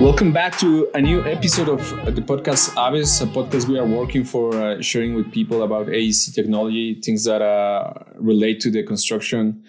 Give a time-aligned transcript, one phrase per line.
[0.00, 1.80] Welcome back to a new episode of
[2.16, 6.34] the podcast Aves, a podcast we are working for uh, sharing with people about AEC
[6.34, 9.62] technology, things that uh, relate to the construction.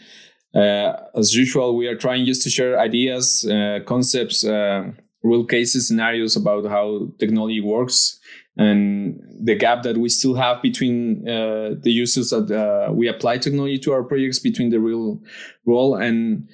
[0.55, 4.90] Uh, as usual, we are trying just to share ideas, uh, concepts, uh,
[5.22, 8.20] real cases, scenarios about how technology works
[8.57, 13.78] and the gap that we still have between uh, the uses that we apply technology
[13.78, 15.22] to our projects between the real
[15.67, 16.50] role and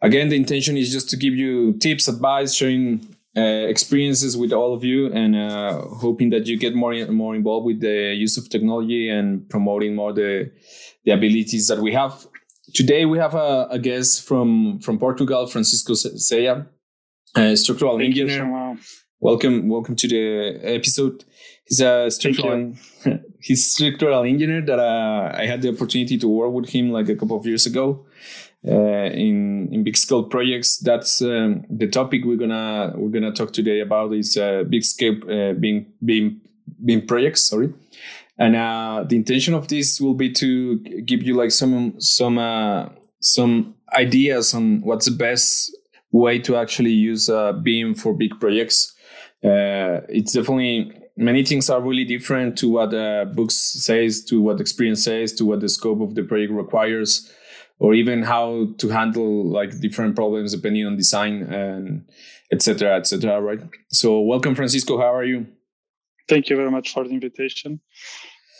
[0.00, 4.74] again the intention is just to give you tips advice sharing uh, experiences with all
[4.74, 8.48] of you and uh, hoping that you get more more involved with the use of
[8.48, 10.50] technology and promoting more the
[11.04, 12.26] the abilities that we have.
[12.74, 16.66] Today we have a, a guest from from portugal francisco Ceia,
[17.36, 18.76] a structural Thank engineer.
[19.20, 21.24] Welcome welcome to the episode.
[21.64, 22.74] He's a structural
[23.40, 27.14] he's structural engineer that uh, i had the opportunity to work with him like a
[27.14, 28.06] couple of years ago
[28.66, 30.78] uh, in in big scale projects.
[30.78, 35.16] That's um, the topic we're gonna we're gonna talk today about is uh, big scale
[35.30, 36.40] uh, being being
[36.84, 37.42] being projects.
[37.42, 37.72] Sorry,
[38.36, 42.88] and uh, the intention of this will be to give you like some some uh,
[43.20, 45.76] some ideas on what's the best
[46.10, 48.94] way to actually use uh, BIM for big projects.
[49.42, 55.04] it's definitely many things are really different to what the books says, to what experience
[55.04, 57.30] says, to what the scope of the project requires
[57.78, 62.08] or even how to handle like different problems depending on design and
[62.52, 63.60] etc etc right?
[63.88, 64.98] So welcome francisco.
[64.98, 65.46] How are you?
[66.28, 67.80] Thank you very much for the invitation.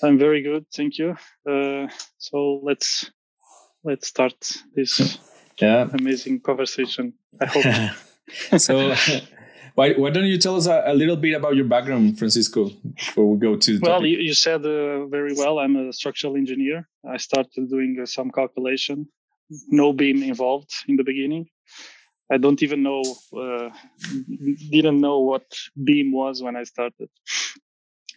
[0.02, 0.66] I'm very good.
[0.74, 1.16] Thank you.
[1.48, 1.88] Uh,
[2.18, 3.10] so let's
[3.84, 4.36] let's start
[4.74, 5.18] this
[5.60, 5.88] yeah.
[5.92, 7.14] amazing conversation.
[7.40, 7.64] I hope.
[8.58, 8.94] So
[9.78, 13.30] why, why don't you tell us a, a, little bit about your background, Francisco, before
[13.30, 15.60] we go to Well, you, you, said uh, very well.
[15.60, 16.88] I'm a structural engineer.
[17.08, 19.06] I started doing uh, some calculation,
[19.68, 21.46] no BIM involved in the beginning.
[22.28, 23.02] I don't even know,
[23.32, 23.70] uh,
[24.72, 25.46] didn't know what
[25.88, 27.08] BIM was when I started.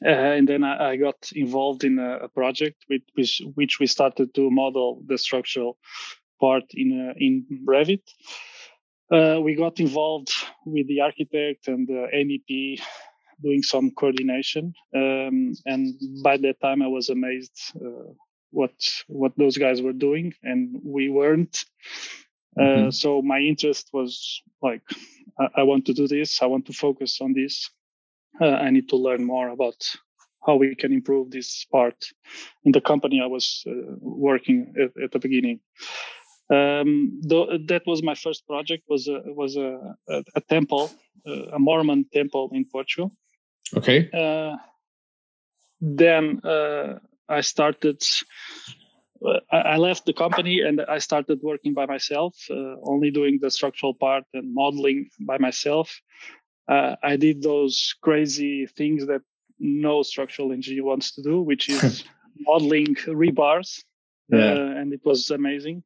[0.03, 3.85] Uh, and then I, I, got involved in a, a project with, which, which we
[3.85, 5.77] started to model the structural
[6.39, 8.01] part in uh, in Revit
[9.11, 10.31] uh, we got involved
[10.65, 12.81] with the architect and the MEP
[13.43, 14.73] doing some coordination.
[14.95, 18.13] Um, and by that time, I was amazed uh,
[18.51, 18.73] what
[19.07, 21.65] what those guys were doing, and we weren't.
[22.57, 22.89] Uh, mm-hmm.
[22.89, 24.81] So my interest was like,
[25.39, 26.41] I, I, want to do this.
[26.41, 27.69] I want to focus on this.
[28.41, 29.81] Uh, I need to learn more about
[30.45, 31.95] how we can improve this part
[32.65, 33.71] in the company I was uh,
[34.01, 35.61] working at, at the beginning.
[36.51, 38.83] Um, that was my first project.
[38.89, 40.91] was a, was a, a, a temple,
[41.25, 43.11] a Mormon temple in Portugal.
[43.77, 44.09] Okay.
[44.11, 44.57] Uh,
[45.79, 48.03] then uh, I started.
[49.23, 53.51] Uh, I left the company and I started working by myself, uh, only doing the
[53.51, 56.01] structural part and modeling by myself.
[56.67, 59.21] Uh, I did those crazy things that
[59.59, 62.03] no structural engineer wants to do, which is
[62.39, 63.83] modeling rebars,
[64.29, 64.53] yeah.
[64.53, 65.83] Uh, and it was amazing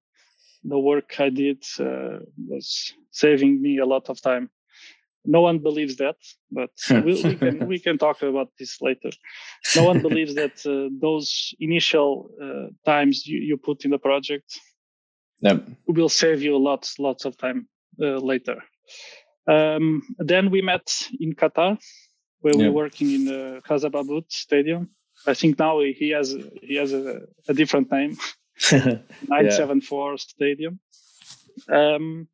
[0.68, 4.50] the work I did uh, was saving me a lot of time.
[5.28, 6.18] No one believes that,
[6.52, 9.10] but we, we, can we can talk about this later.
[9.76, 14.60] No one believes that uh, those initial uh, times you, you put in the project
[15.42, 15.64] yep.
[15.88, 17.68] will save you lots lots of time
[18.02, 18.58] uh, later.
[19.48, 21.78] Um, then we met in Qatar,
[22.42, 22.62] where yep.
[22.62, 24.90] we were working in the Ras Abu Aboud Stadium.
[25.28, 28.18] I think now he has he has a, a different name.
[28.72, 30.16] 974 yeah.
[30.18, 30.80] Stadium.
[31.70, 32.28] Um,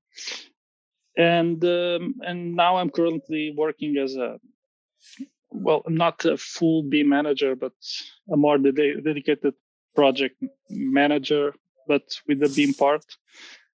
[1.18, 4.40] and um, and now I'm currently working as a
[5.50, 7.74] well, not a full BIM manager, but
[8.32, 9.54] a more de- dedicated
[9.96, 11.54] project manager,
[11.88, 13.04] but with the BIM part,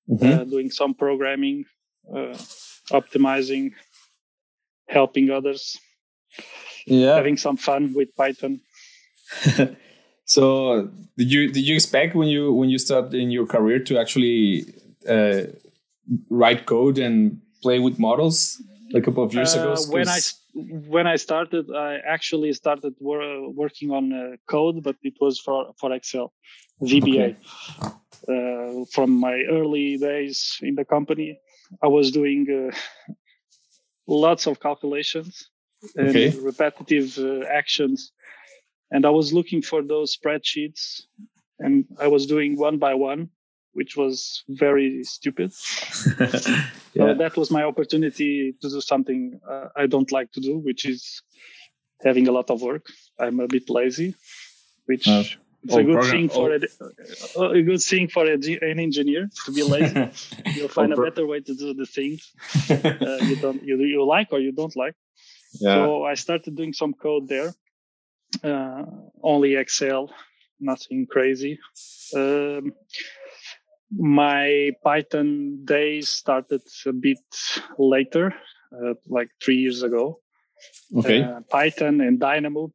[0.09, 0.41] mm-hmm.
[0.41, 1.65] uh, doing some programming,
[2.11, 2.35] uh,
[2.91, 3.73] optimizing,
[4.87, 5.77] helping others,
[6.87, 8.61] yeah, having some fun with Python.
[10.27, 13.97] So did you did you expect when you when you started in your career to
[13.97, 14.65] actually
[15.09, 15.43] uh,
[16.29, 19.75] write code and play with models like a couple of years uh, ago?
[19.89, 20.19] When I
[20.89, 25.73] when I started, I actually started wor- working on uh, code, but it was for
[25.79, 26.33] for Excel,
[26.81, 27.27] VBA.
[27.27, 27.35] Okay.
[28.27, 31.39] Uh, from my early days in the company,
[31.81, 32.75] I was doing uh,
[34.07, 35.49] lots of calculations
[35.95, 36.29] and okay.
[36.39, 38.11] repetitive uh, actions
[38.91, 41.03] and I was looking for those spreadsheets
[41.59, 43.29] and I was doing one by one,
[43.73, 45.51] which was very stupid.
[46.19, 46.69] yeah.
[46.95, 50.85] So that was my opportunity to do something uh, I don't like to do, which
[50.85, 51.21] is
[52.03, 52.85] having a lot of work.
[53.19, 54.15] I'm a bit lazy,
[54.85, 55.07] which
[55.63, 56.59] it's a good thing for a,
[57.57, 60.09] a, good thing for a, an engineer to be lazy.
[60.55, 62.31] You'll find a better way to do the things
[62.69, 64.95] uh, you don't you, you like or you don't like.
[65.59, 65.75] Yeah.
[65.75, 67.53] So I started doing some code there.
[68.43, 68.83] Uh,
[69.23, 70.11] only Excel,
[70.59, 71.59] nothing crazy.
[72.15, 72.73] Um,
[73.91, 77.19] my Python days started a bit
[77.77, 78.33] later,
[78.73, 80.19] uh, like three years ago.
[80.95, 81.23] Okay.
[81.23, 82.71] Uh, Python and Dynamo.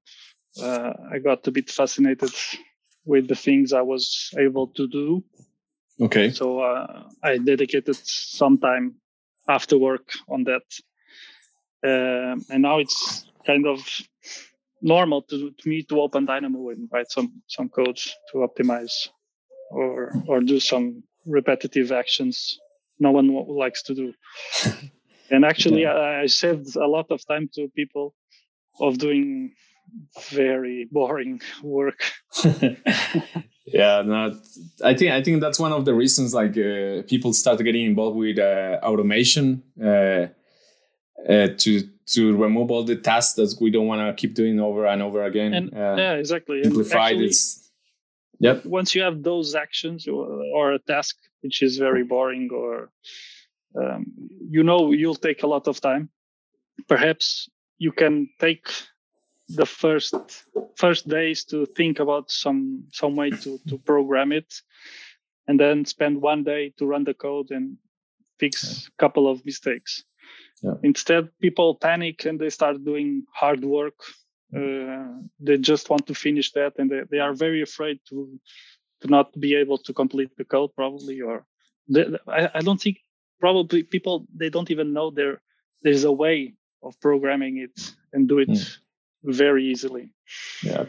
[0.61, 2.31] Uh, I got a bit fascinated
[3.05, 5.25] with the things I was able to do.
[6.01, 6.31] Okay.
[6.31, 8.95] So uh, I dedicated some time
[9.49, 10.63] after work on that.
[11.85, 13.81] Um, and now it's kind of
[14.83, 17.97] normal to, to me to open Dynamo and write some some code
[18.31, 19.09] to optimize
[19.71, 22.59] or or do some repetitive actions
[23.03, 24.15] no one likes to do.
[25.31, 25.93] and actually, yeah.
[25.93, 28.15] I, I saved a lot of time to people
[28.81, 29.53] of doing
[30.31, 32.01] very boring work.
[33.67, 34.41] yeah, no,
[34.83, 38.17] I think I think that's one of the reasons like uh, people start getting involved
[38.17, 40.29] with uh, automation uh,
[41.29, 44.87] uh to to remove all the tasks that we don't want to keep doing over
[44.87, 45.55] and over again.
[45.55, 46.63] And, uh, yeah, exactly.
[46.63, 47.21] Simplified.
[47.21, 47.71] It's
[48.39, 48.65] yep.
[48.67, 52.91] Once you have those actions or, or a task which is very boring or
[53.81, 54.07] um,
[54.49, 56.11] you know you'll take a lot of time,
[56.89, 57.49] perhaps
[57.79, 58.69] you can take
[59.49, 60.15] the first
[60.77, 64.63] first days to think about some some way to to program it
[65.49, 67.77] and then spend one day to run the code and
[68.39, 70.05] fix a couple of mistakes
[70.63, 70.75] yeah.
[70.83, 73.95] instead people panic and they start doing hard work
[74.57, 75.07] uh,
[75.41, 78.39] they just want to finish that and they, they are very afraid to
[79.01, 81.45] to not be able to complete the code probably or
[81.89, 82.99] they, I, I don't think
[83.41, 85.41] probably people they don't even know there
[85.83, 88.77] there's a way of programming it and do it mm
[89.25, 90.11] very easily.
[90.63, 90.87] Yeah,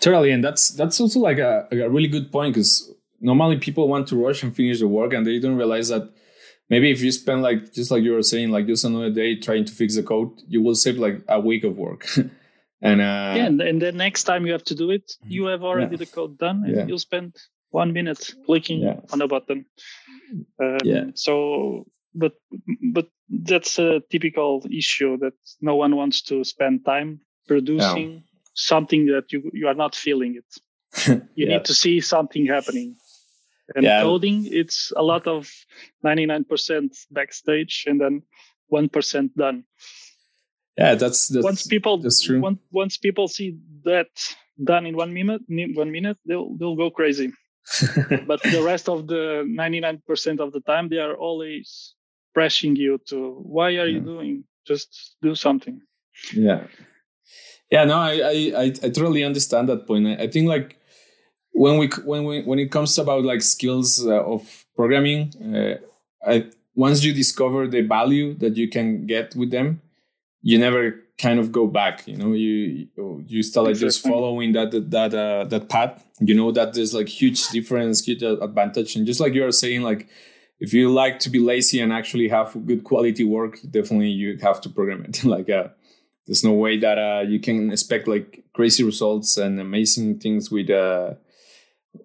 [0.00, 0.30] totally.
[0.30, 4.16] And that's that's also like a, a really good point because normally people want to
[4.16, 6.10] rush and finish the work and they don't realize that
[6.72, 9.64] maybe if you spend like just like you were saying like just another day trying
[9.64, 12.06] to fix the code you will save like a week of work
[12.88, 15.32] and uh yeah and, the next time you have to do it mm-hmm.
[15.36, 16.04] you have already yeah.
[16.04, 16.86] the code done and yeah.
[16.86, 17.36] you'll spend
[17.70, 18.96] one minute clicking yeah.
[19.12, 19.64] on a button
[20.62, 22.34] um, yeah so but
[22.92, 29.32] but that's a typical issue that no one wants to spend time producing something that
[29.32, 31.22] you you are not feeling it.
[31.34, 32.96] you need to see something happening.
[33.74, 34.02] And yeah.
[34.02, 35.50] coding, it's a lot of
[36.04, 38.22] 99% backstage and then
[38.72, 39.64] 1% done.
[40.78, 42.40] Yeah, that's, that's once people that's true.
[42.40, 44.08] Once, once people see that
[44.62, 47.32] done in one minute, one minute, they'll they'll go crazy.
[48.26, 51.94] but the rest of the 99% of the time, they are always
[52.32, 53.84] pressing you to why are yeah.
[53.84, 54.44] you doing?
[54.66, 55.80] Just do something.
[56.32, 56.64] Yeah,
[57.72, 60.06] yeah, no, I, I, I, I totally understand that point.
[60.06, 60.78] I, I, think like
[61.52, 65.76] when we when we when it comes about like skills uh, of programming, uh,
[66.26, 69.82] I, once you discover the value that you can get with them,
[70.40, 72.06] you never kind of go back.
[72.06, 72.88] You know, you
[73.26, 76.02] you start like just following that that that, uh, that path.
[76.20, 79.82] You know that there's like huge difference, huge advantage, and just like you are saying,
[79.82, 80.08] like
[80.58, 84.60] if you like to be lazy and actually have good quality work, definitely you have
[84.62, 85.24] to program it.
[85.36, 85.68] like uh,
[86.26, 90.70] there's no way that uh, you can expect like crazy results and amazing things with
[90.70, 91.14] uh,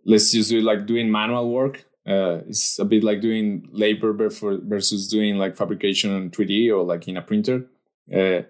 [0.06, 1.86] let's just do it like doing manual work.
[2.08, 7.08] Uh, it's a bit like doing labor versus doing like fabrication in 3d or like
[7.08, 7.66] in a printer.
[8.14, 8.42] Uh,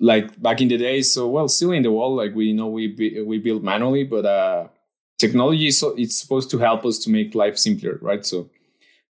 [0.00, 2.94] like back in the day, so well still in the world like we know we
[3.26, 4.68] we build manually but uh
[5.18, 8.24] technology so it's supposed to help us to make life simpler right?
[8.24, 8.48] So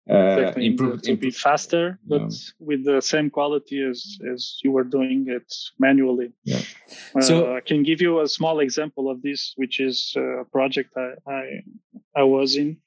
[0.09, 5.25] uh, improve to be faster, but with the same quality as as you were doing
[5.27, 6.31] it manually.
[6.43, 6.61] Yeah.
[7.15, 10.95] Uh, so I can give you a small example of this, which is a project
[10.95, 11.63] I I,
[12.15, 12.77] I was in.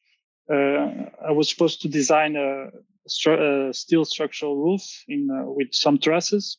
[0.51, 2.71] Uh, I was supposed to design a,
[3.09, 6.59] stru- steel structural roof in uh, with some trusses,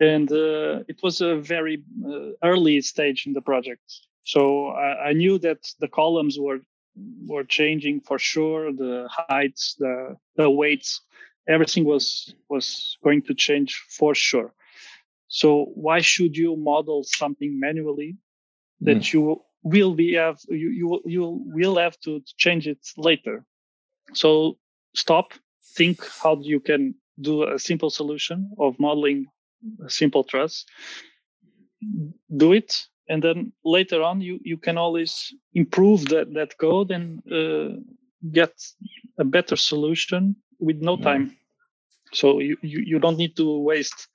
[0.00, 3.84] and uh, it was a very uh, early stage in the project.
[4.24, 6.60] So I, I knew that the columns were
[7.26, 8.72] were changing for sure.
[8.72, 11.00] The heights, the the weights,
[11.48, 14.52] everything was was going to change for sure.
[15.28, 18.16] So why should you model something manually
[18.80, 19.12] that mm.
[19.12, 23.44] you will be have you you you will have to change it later?
[24.12, 24.58] So
[24.94, 25.32] stop,
[25.76, 29.26] think how you can do a simple solution of modeling
[29.84, 30.64] a simple truss.
[32.36, 37.22] Do it and then later on you you can always improve that that code and
[37.32, 37.76] uh,
[38.32, 38.52] get
[39.18, 41.36] a better solution with no time
[42.12, 44.08] so you, you you don't need to waste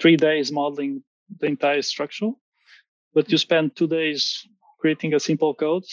[0.00, 1.02] three days modeling
[1.40, 2.30] the entire structure
[3.14, 4.46] but you spend two days
[4.80, 5.84] creating a simple code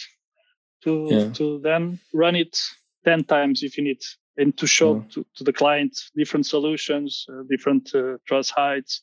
[0.82, 1.32] to yeah.
[1.32, 2.58] to then run it
[3.04, 4.02] 10 times if you need
[4.36, 5.02] and to show yeah.
[5.12, 9.00] to, to the client different solutions uh, different uh, truss heights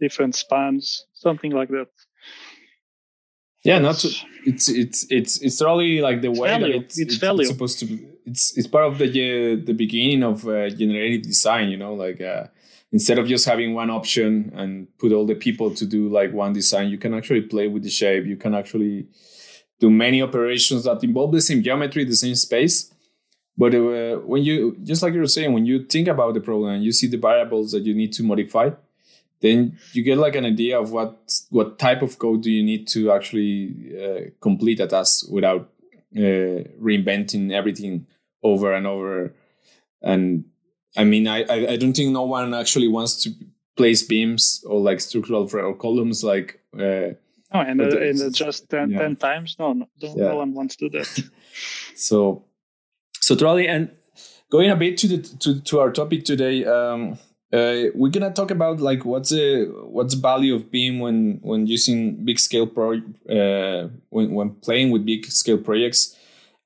[0.00, 1.88] different spans something like that
[3.62, 4.08] yeah not to,
[4.44, 6.72] it's it's it's it's really like the way value.
[6.72, 7.40] that it's, it's, it's, value.
[7.40, 11.22] it's supposed to be it's it's part of the uh, the beginning of uh, generative
[11.22, 12.44] design you know like uh,
[12.92, 16.52] instead of just having one option and put all the people to do like one
[16.52, 19.06] design you can actually play with the shape you can actually
[19.78, 22.92] do many operations that involve the same geometry the same space
[23.56, 26.74] but uh, when you just like you were saying when you think about the problem
[26.74, 28.70] and you see the variables that you need to modify
[29.40, 32.86] then you get like an idea of what what type of code do you need
[32.88, 35.70] to actually uh, complete a task without
[36.16, 38.06] uh, reinventing everything
[38.42, 39.34] over and over
[40.02, 40.44] and
[40.96, 43.30] i mean I, I don't think no one actually wants to
[43.76, 47.14] place beams or like structural or columns like uh,
[47.52, 48.98] Oh, and, uh, and just 10, yeah.
[48.98, 49.56] 10 times?
[49.58, 50.12] No, no, yeah.
[50.14, 51.30] no one wants to do that.
[51.96, 52.44] so,
[53.20, 53.90] so Trolley, and
[54.50, 57.18] going a bit to the to, to our topic today, um,
[57.52, 61.66] uh, we're gonna talk about like what's the what's the value of BIM when when
[61.66, 66.16] using big scale pro uh, when when playing with big scale projects,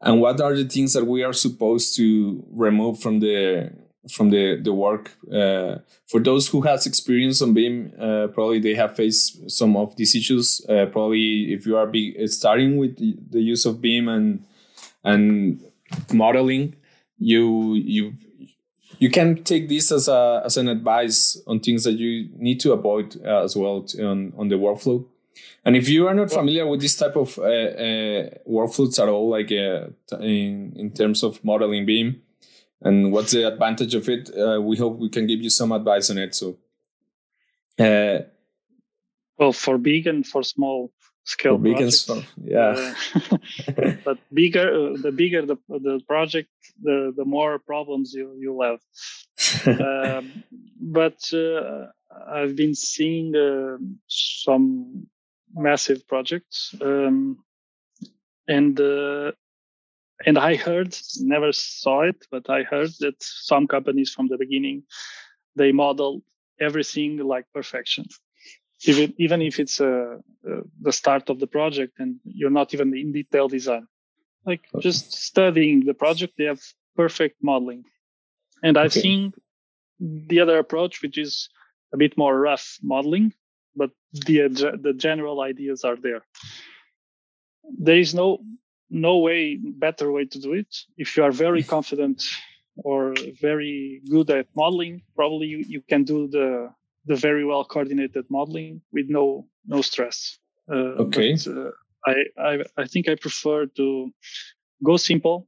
[0.02, 3.72] and what are the things that we are supposed to remove from the
[4.10, 5.16] from the the work.
[5.32, 9.96] Uh, for those who has experience on BIM, uh, probably they have faced some of
[9.96, 10.64] these issues.
[10.68, 14.44] Uh, probably if you are big, starting with the use of BIM and
[15.02, 15.64] and
[16.12, 16.74] modeling,
[17.18, 18.14] you you
[19.04, 22.72] you can take this as a as an advice on things that you need to
[22.72, 25.04] avoid uh, as well on on the workflow.
[25.64, 29.28] And if you are not familiar with this type of uh, uh, workflows at all,
[29.36, 32.22] like in in terms of modeling BIM,
[32.84, 36.10] and what's the advantage of it uh, we hope we can give you some advice
[36.10, 36.56] on it so
[37.80, 38.18] uh,
[39.38, 40.92] well for big and for small
[41.24, 42.10] scale big projects,
[42.42, 42.94] yeah.
[43.76, 46.50] Uh, but bigger uh, the bigger the, the project
[46.82, 48.80] the the more problems you you'll have.
[49.66, 50.44] Um,
[50.80, 51.86] but uh,
[52.32, 53.76] i've been seeing uh,
[54.06, 55.06] some
[55.54, 57.38] massive projects um,
[58.46, 58.78] and
[60.26, 64.84] and I heard, never saw it, but I heard that some companies from the beginning,
[65.56, 66.22] they model
[66.60, 68.06] everything like perfection.
[68.82, 72.94] Even, even if it's uh, uh, the start of the project and you're not even
[72.96, 73.86] in detail design,
[74.44, 76.60] like just studying the project, they have
[76.96, 77.84] perfect modeling.
[78.62, 79.00] And I've okay.
[79.00, 79.32] seen
[80.00, 81.48] the other approach, which is
[81.92, 83.32] a bit more rough modeling,
[83.76, 84.48] but the
[84.80, 86.22] the general ideas are there.
[87.78, 88.40] There is no
[88.90, 92.22] no way better way to do it if you are very confident
[92.76, 96.72] or very good at modeling probably you, you can do the
[97.06, 100.38] the very well coordinated modeling with no no stress.
[100.70, 101.34] Uh, okay.
[101.34, 101.70] but, uh,
[102.06, 104.10] I, I i think i prefer to
[104.82, 105.46] go simple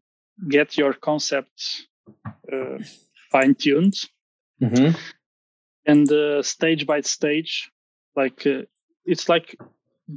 [0.49, 1.87] get your concept
[2.53, 2.79] uh,
[3.31, 3.95] fine tuned
[4.63, 4.97] mm-hmm.
[5.87, 7.71] and uh, stage by stage
[8.15, 8.63] like uh,
[9.05, 9.57] it's like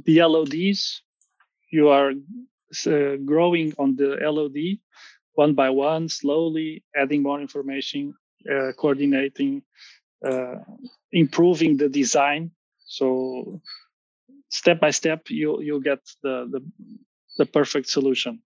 [0.04, 1.02] the LODs
[1.70, 4.78] you are uh, growing on the LOD
[5.34, 8.14] one by one, slowly adding more information,
[8.52, 9.62] uh, coordinating,
[11.12, 12.50] improving the design.
[12.86, 13.60] So
[14.48, 16.60] step by step, you you'll get the, the
[17.38, 18.42] the perfect solution.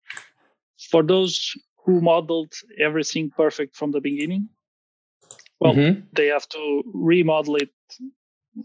[0.91, 1.53] For those
[1.85, 4.49] who modeled everything perfect from the beginning,
[5.59, 6.01] well, mm-hmm.
[6.13, 7.71] they have to remodel it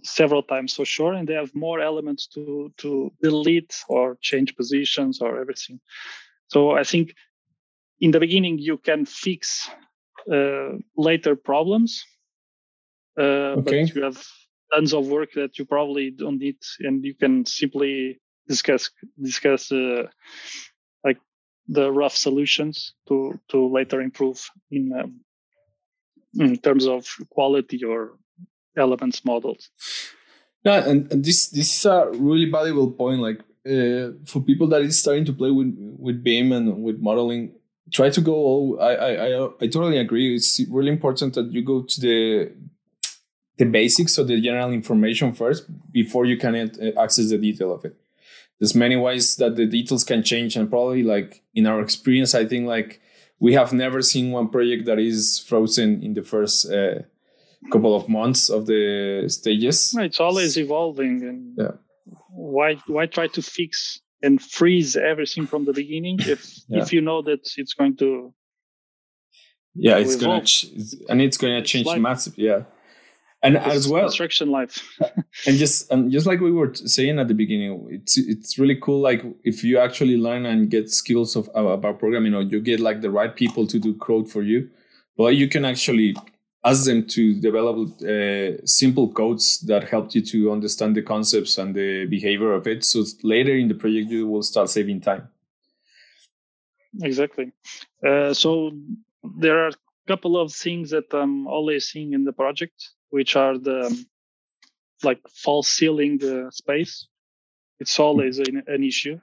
[0.02, 5.20] several times for sure and they have more elements to to delete or change positions
[5.20, 5.78] or everything
[6.48, 7.14] so i think
[8.00, 9.68] in the beginning you can fix
[10.32, 12.04] uh, later problems
[13.18, 13.84] uh, okay.
[13.84, 14.22] but you have
[14.72, 18.90] tons of work that you probably don't need and you can simply discuss
[19.20, 20.06] discuss uh,
[21.04, 21.18] like
[21.68, 25.20] the rough solutions to to later improve in um,
[26.38, 28.18] in terms of quality or
[28.76, 29.70] elements models.
[30.64, 33.20] Yeah, and, and this this is a really valuable point.
[33.20, 37.52] Like uh, for people that is starting to play with with BIM and with modeling,
[37.92, 38.78] try to go all.
[38.80, 40.34] I I I, I totally agree.
[40.34, 42.52] It's really important that you go to the
[43.56, 47.84] the basics or the general information first before you can uh, access the detail of
[47.84, 47.96] it.
[48.58, 52.44] There's many ways that the details can change, and probably like in our experience, I
[52.44, 53.00] think like
[53.40, 56.70] we have never seen one project that is frozen in the first.
[56.70, 57.02] Uh,
[57.70, 59.94] couple of months of the stages.
[59.98, 61.70] It's always evolving, and yeah.
[62.28, 66.82] why why try to fix and freeze everything from the beginning if yeah.
[66.82, 68.32] if you know that it's going to
[69.74, 70.66] yeah it's gonna ch-
[71.08, 72.62] and it's gonna change massively yeah
[73.44, 74.82] and as well construction life.
[75.46, 79.00] and just and just like we were saying at the beginning it's it's really cool
[79.00, 83.02] like if you actually learn and get skills of about programming or you get like
[83.02, 84.68] the right people to do code for you
[85.16, 86.16] well you can actually
[86.64, 91.74] ask them to develop uh, simple codes that help you to understand the concepts and
[91.74, 92.82] the behavior of it.
[92.82, 95.28] So later in the project you will start saving time.
[97.02, 97.52] Exactly.
[98.02, 98.72] Uh, so
[99.36, 99.74] there are a
[100.06, 104.06] couple of things that i'm always seeing in the project which are the um,
[105.08, 106.94] like false ceiling the space
[107.82, 109.18] it's always an, an issue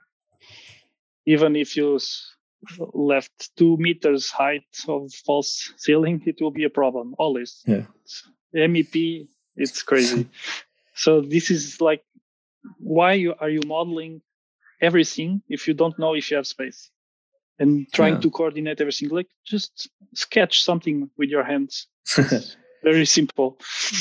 [1.26, 1.98] even if you
[2.94, 7.62] left two meters height of false ceiling, it will be a problem always.
[7.66, 7.86] Yeah.
[8.54, 10.28] MEP, it's crazy.
[10.94, 12.04] so this is like,
[12.78, 14.22] why you, are you modeling
[14.80, 16.90] everything if you don't know if you have space
[17.58, 18.20] and trying yeah.
[18.20, 19.08] to coordinate everything?
[19.08, 21.88] Like just sketch something with your hands.
[22.82, 23.58] very simple.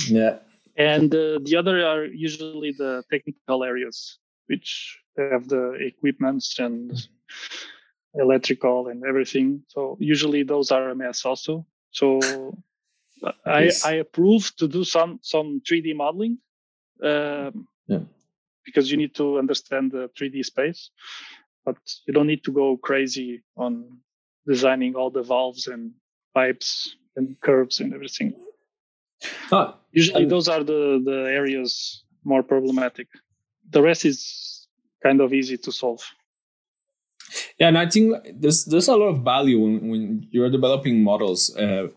[0.08, 0.40] Yeah.
[0.78, 6.92] And uh, the other are usually the technical areas, which have the equipments and
[8.14, 9.64] electrical and everything.
[9.68, 11.66] So usually those are a mess also.
[11.92, 12.20] So
[13.46, 13.86] I, yes.
[13.86, 16.40] I approve to do some some 3D modeling
[17.04, 18.00] um, yeah.
[18.66, 20.90] because you need to understand the 3D space,
[21.66, 24.00] but you don't need to go crazy on
[24.48, 25.92] designing all the valves and
[26.34, 28.34] pipes and curves and everything.
[29.52, 33.08] Ah, Usually those are the, the areas more problematic.
[33.70, 34.68] The rest is
[35.04, 36.02] kind of easy to solve.
[37.60, 41.56] Yeah, and I think there's there's a lot of value when, when you're developing models.
[41.56, 41.88] Uh,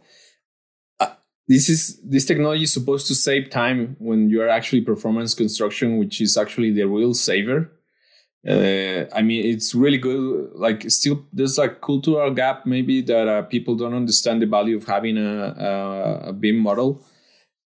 [1.01, 1.15] uh,
[1.49, 5.99] this is this technology is supposed to save time when you are actually performance construction,
[5.99, 7.71] which is actually the real saver.
[8.47, 10.51] Uh, I mean, it's really good.
[10.55, 14.85] Like, still, there's a cultural gap maybe that uh, people don't understand the value of
[14.85, 17.03] having a, a, a BIM model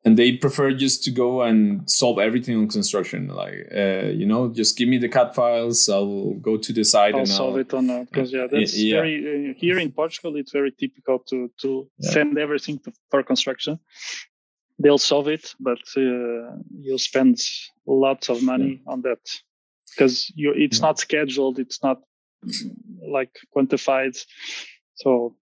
[0.05, 4.47] and they prefer just to go and solve everything on construction like uh, you know
[4.49, 7.61] just give me the CAD files i'll go to the site I'll and solve I'll,
[7.61, 8.97] it on that because yeah that's yeah.
[8.97, 12.11] very uh, here in portugal it's very typical to to yeah.
[12.11, 13.79] send everything to, for construction
[14.79, 17.39] they'll solve it but uh, you'll spend
[17.87, 18.91] lots of money yeah.
[18.93, 19.23] on that
[19.89, 21.99] because you it's not scheduled it's not
[23.07, 24.15] like quantified
[24.95, 25.35] so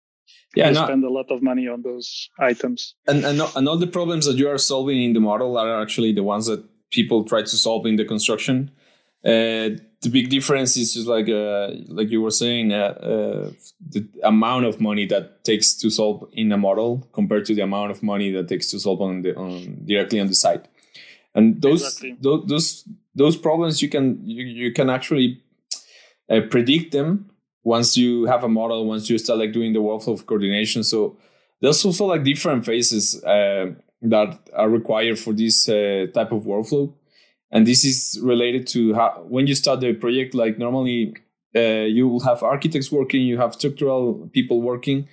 [0.55, 2.95] yeah, you spend a lot of money on those items.
[3.07, 6.13] And, and and all the problems that you are solving in the model are actually
[6.13, 8.71] the ones that people try to solve in the construction.
[9.25, 13.51] Uh, the big difference is just like uh, like you were saying, uh, uh,
[13.89, 17.93] the amount of money that takes to solve in a model compared to the amount
[17.93, 20.67] of money that takes to solve on the on directly on the site.
[21.35, 22.17] And those exactly.
[22.21, 25.41] those, those those problems you can you, you can actually
[26.29, 27.32] uh, predict them
[27.65, 30.83] once you have a model, once you start like doing the workflow of coordination.
[30.83, 31.17] So
[31.61, 33.73] there's also like different phases uh,
[34.03, 36.93] that are required for this uh, type of workflow.
[37.51, 41.15] And this is related to how when you start the project, like normally
[41.55, 45.09] uh, you will have architects working, you have structural people working,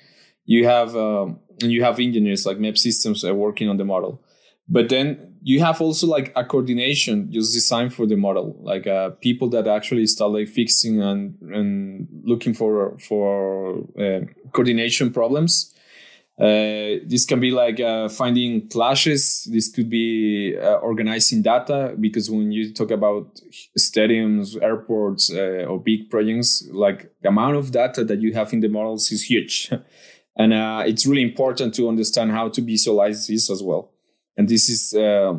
[0.46, 4.22] you have um, and you have engineers like map systems uh, working on the model.
[4.70, 9.10] But then you have also like a coordination just designed for the model like uh,
[9.22, 15.74] people that actually start like fixing and and looking for for uh, coordination problems.
[16.40, 19.46] Uh, this can be like uh, finding clashes.
[19.52, 23.42] This could be uh, organizing data because when you talk about
[23.78, 28.62] stadiums airports uh, or big projects like the amount of data that you have in
[28.62, 29.72] the models is huge.
[30.36, 30.54] And
[30.88, 33.92] it's really important to understand how to visualize this as well
[34.40, 35.34] and this is uh,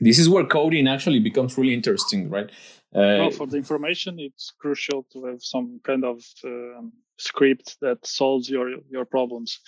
[0.00, 2.50] this is where coding actually becomes really interesting, right?
[2.94, 7.98] Uh, well, for the information, it's crucial to have some kind of um, script that
[8.06, 9.60] solves your your problems,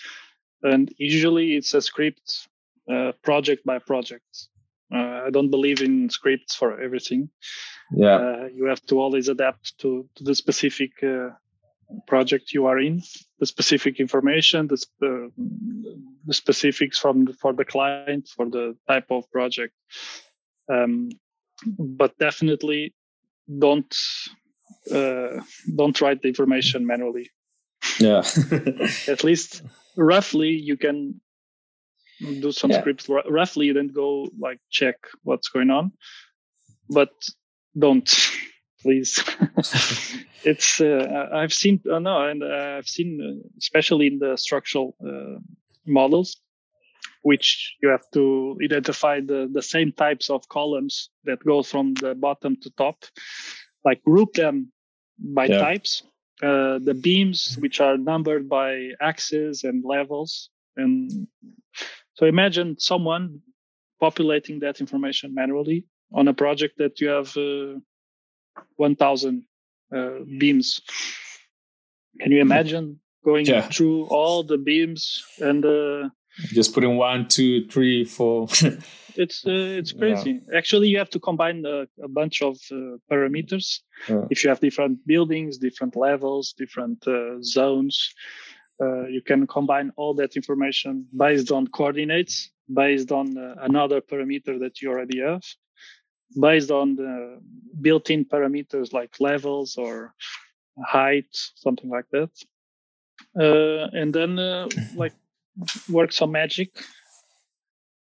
[0.63, 2.47] and usually it's a script
[2.91, 4.47] uh, project by project.
[4.91, 7.29] Uh, I don't believe in scripts for everything.
[7.91, 11.29] Yeah, uh, you have to always adapt to, to the specific uh,
[12.07, 13.01] project you are in,
[13.39, 15.29] the specific information, the, uh,
[16.25, 19.73] the specifics from the, for the client, for the type of project.
[20.71, 21.09] Um,
[21.65, 22.93] but definitely
[23.57, 23.95] don't
[24.93, 25.41] uh,
[25.75, 27.29] don't write the information manually.
[27.99, 28.23] Yeah.
[29.07, 29.63] At least
[29.97, 31.19] roughly you can
[32.19, 32.79] do some yeah.
[32.81, 35.91] scripts r- roughly, then go like check what's going on,
[36.89, 37.09] but
[37.77, 38.09] don't
[38.81, 39.23] please.
[40.43, 44.95] it's uh, I've seen uh, no, and uh, I've seen uh, especially in the structural
[45.05, 45.39] uh,
[45.85, 46.37] models,
[47.21, 52.15] which you have to identify the the same types of columns that go from the
[52.15, 53.03] bottom to top,
[53.83, 54.71] like group them
[55.19, 55.59] by yeah.
[55.59, 56.03] types.
[56.41, 61.27] Uh, the beams, which are numbered by axes and levels, and
[62.13, 63.41] so imagine someone
[63.99, 67.77] populating that information manually on a project that you have uh,
[68.75, 69.43] 1000
[69.95, 70.81] uh, beams
[72.19, 73.61] can you imagine going yeah.
[73.61, 76.09] through all the beams and uh,
[76.53, 78.47] just putting one two three four
[79.15, 80.57] it's uh, it's crazy yeah.
[80.57, 84.23] actually you have to combine a, a bunch of uh, parameters yeah.
[84.29, 88.13] if you have different buildings different levels different uh, zones
[88.81, 94.59] uh, you can combine all that information based on coordinates based on uh, another parameter
[94.59, 95.43] that you already have
[96.39, 97.39] based on the
[97.81, 100.13] built-in parameters like levels or
[100.85, 102.29] height something like that.
[103.39, 104.35] Uh, and then
[104.95, 105.13] like
[105.89, 106.69] work some magic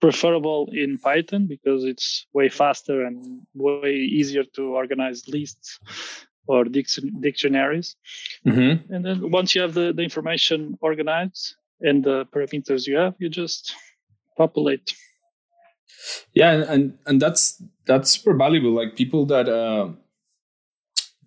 [0.00, 5.78] preferable in python because it's way faster and way easier to organize lists
[6.46, 7.96] or dictionaries.
[8.46, 8.92] Mm-hmm.
[8.92, 13.28] and then once you have the, the information organized and the parameters you have you
[13.28, 13.74] just
[14.36, 14.94] populate.
[16.34, 19.88] Yeah and and that's that's super valuable like people that uh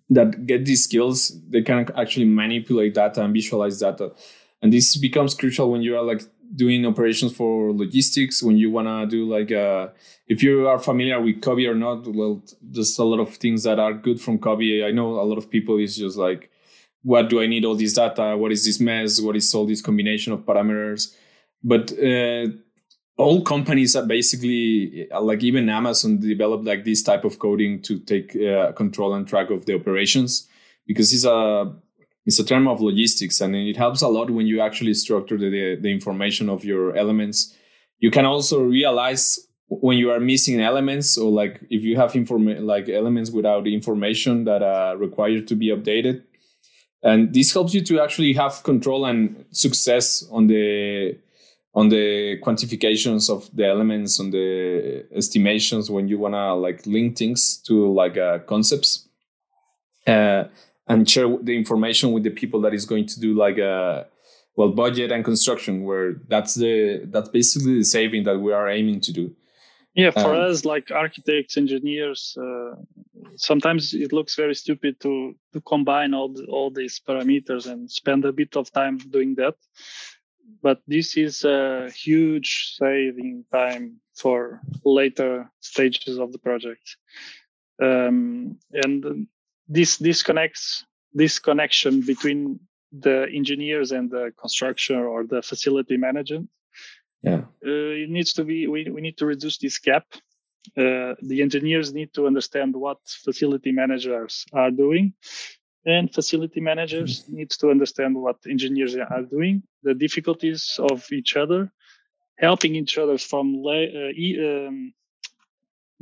[0.08, 1.18] that get these skills
[1.50, 4.12] they can actually manipulate data and visualize data.
[4.62, 6.22] And this becomes crucial when you are like
[6.54, 9.88] doing operations for logistics when you want to do like uh,
[10.26, 13.78] if you are familiar with COBie or not well there's a lot of things that
[13.78, 16.50] are good from COBie i know a lot of people is just like
[17.02, 18.36] what do i need all this data?
[18.36, 19.20] What is this mess?
[19.20, 21.14] What is all this combination of parameters?
[21.62, 22.46] But uh,
[23.16, 28.34] all companies are basically like even amazon developed like this type of coding to take
[28.36, 30.48] uh, control and track of the operations
[30.86, 31.72] because it's a
[32.26, 35.76] it's a term of logistics and it helps a lot when you actually structure the,
[35.80, 37.54] the information of your elements.
[37.98, 42.46] You can also realize when you are missing elements or like if you have inform
[42.66, 46.22] like elements without information that are required to be updated.
[47.02, 51.18] And this helps you to actually have control and success on the
[51.74, 57.16] on the quantifications of the elements on the estimations when you want to like link
[57.16, 59.08] things to like uh, concepts
[60.06, 60.44] uh,
[60.86, 64.04] and share the information with the people that is going to do like a uh,
[64.56, 69.00] well budget and construction where that's the that's basically the saving that we are aiming
[69.00, 69.34] to do.
[69.94, 72.74] Yeah for um, us like architects engineers uh,
[73.36, 78.24] sometimes it looks very stupid to to combine all the, all these parameters and spend
[78.24, 79.54] a bit of time doing that
[80.62, 86.96] but this is a huge saving time for later stages of the project.
[87.82, 89.26] Um, and
[89.68, 92.60] this disconnects this connection between
[92.92, 96.48] the engineers and the construction or the facility management.
[97.22, 97.42] Yeah.
[97.64, 100.06] Uh, it needs to be we, we need to reduce this gap.
[100.76, 105.14] Uh, the engineers need to understand what facility managers are doing
[105.86, 107.36] and facility managers mm-hmm.
[107.36, 111.70] need to understand what engineers are doing the difficulties of each other
[112.38, 114.92] helping each other from la- uh, e- um,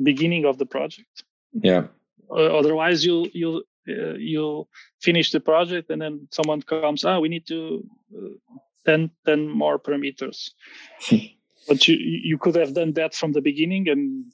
[0.03, 1.85] beginning of the project yeah
[2.33, 4.68] uh, otherwise, you'll you'll uh, you'll
[5.01, 7.85] finish the project and then someone comes, ah, we need to
[8.16, 8.29] uh,
[8.87, 10.51] 10, 10 more parameters.
[11.68, 14.33] but you you could have done that from the beginning and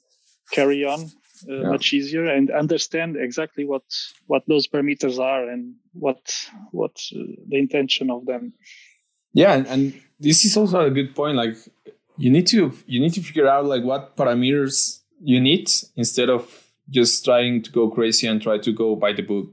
[0.51, 1.11] carry on
[1.47, 1.69] uh, yeah.
[1.69, 3.83] much easier and understand exactly what
[4.27, 8.53] what those parameters are and what what uh, the intention of them
[9.33, 11.55] yeah and, and, this is also a good point like
[12.17, 16.69] you need to you need to figure out like what parameters you need instead of
[16.89, 19.47] just trying to go crazy and try to go by the book.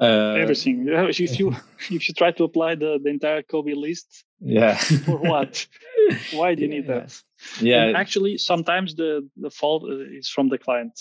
[0.00, 0.88] Uh, Everything.
[0.88, 1.56] If you
[1.90, 4.76] if you try to apply the, the entire COBie list, yeah,
[5.06, 5.66] for what?
[6.32, 7.00] Why do you need yeah.
[7.00, 7.22] that?
[7.60, 7.82] Yeah.
[7.84, 10.98] And actually, sometimes the the fault is from the client,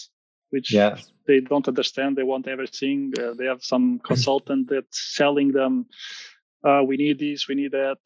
[0.50, 0.98] which yeah.
[1.28, 2.16] they don't understand.
[2.16, 3.14] They want everything.
[3.18, 5.88] Uh, they have some consultant that's selling them.
[6.64, 8.00] Uh, we need this, we need that,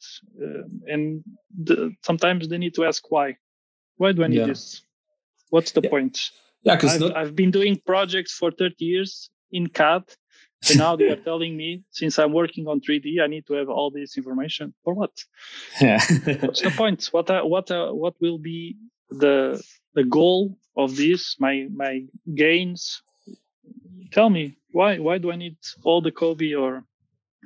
[0.43, 1.23] uh, and
[1.57, 3.38] the, sometimes they need to ask why.
[3.95, 4.47] Why do I need yeah.
[4.47, 4.81] this?
[5.49, 6.19] What's the point?
[6.63, 7.15] Yeah, because I've, not...
[7.15, 10.03] I've been doing projects for 30 years in CAD.
[10.67, 13.69] And now they are telling me, since I'm working on 3D, I need to have
[13.69, 14.74] all this information.
[14.84, 15.12] For what?
[15.80, 16.04] Yeah.
[16.41, 17.06] What's the point?
[17.12, 18.78] What what uh, what will be
[19.10, 21.36] the the goal of this?
[21.39, 23.02] My my gains.
[24.12, 26.84] Tell me why why do I need all the COBie or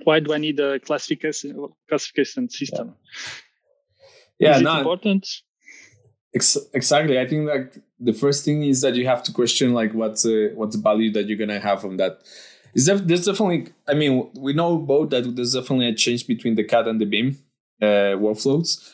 [0.03, 2.95] why do I need a classification classification system?
[4.39, 5.27] Yeah, yeah no, important?
[6.35, 7.19] Ex- exactly.
[7.19, 10.49] I think like the first thing is that you have to question like what's uh,
[10.55, 12.21] what's the value that you're gonna have from that.
[12.73, 13.71] Is def- there's definitely.
[13.87, 17.05] I mean, we know both that there's definitely a change between the CAD and the
[17.05, 17.37] BIM
[17.81, 18.91] uh, workflows,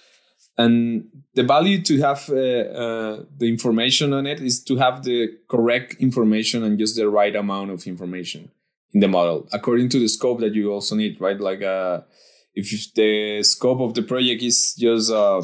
[0.58, 5.30] and the value to have uh, uh, the information on it is to have the
[5.48, 8.52] correct information and just the right amount of information
[8.92, 11.20] in the model according to the scope that you also need.
[11.22, 12.02] Right, like uh,
[12.54, 15.42] if the scope of the project is just uh,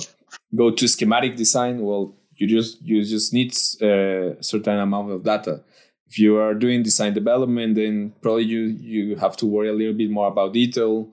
[0.53, 5.23] go to schematic design, well, you just you just need uh, a certain amount of
[5.23, 5.61] data.
[6.07, 9.93] If you are doing design development, then probably you you have to worry a little
[9.93, 11.11] bit more about detail,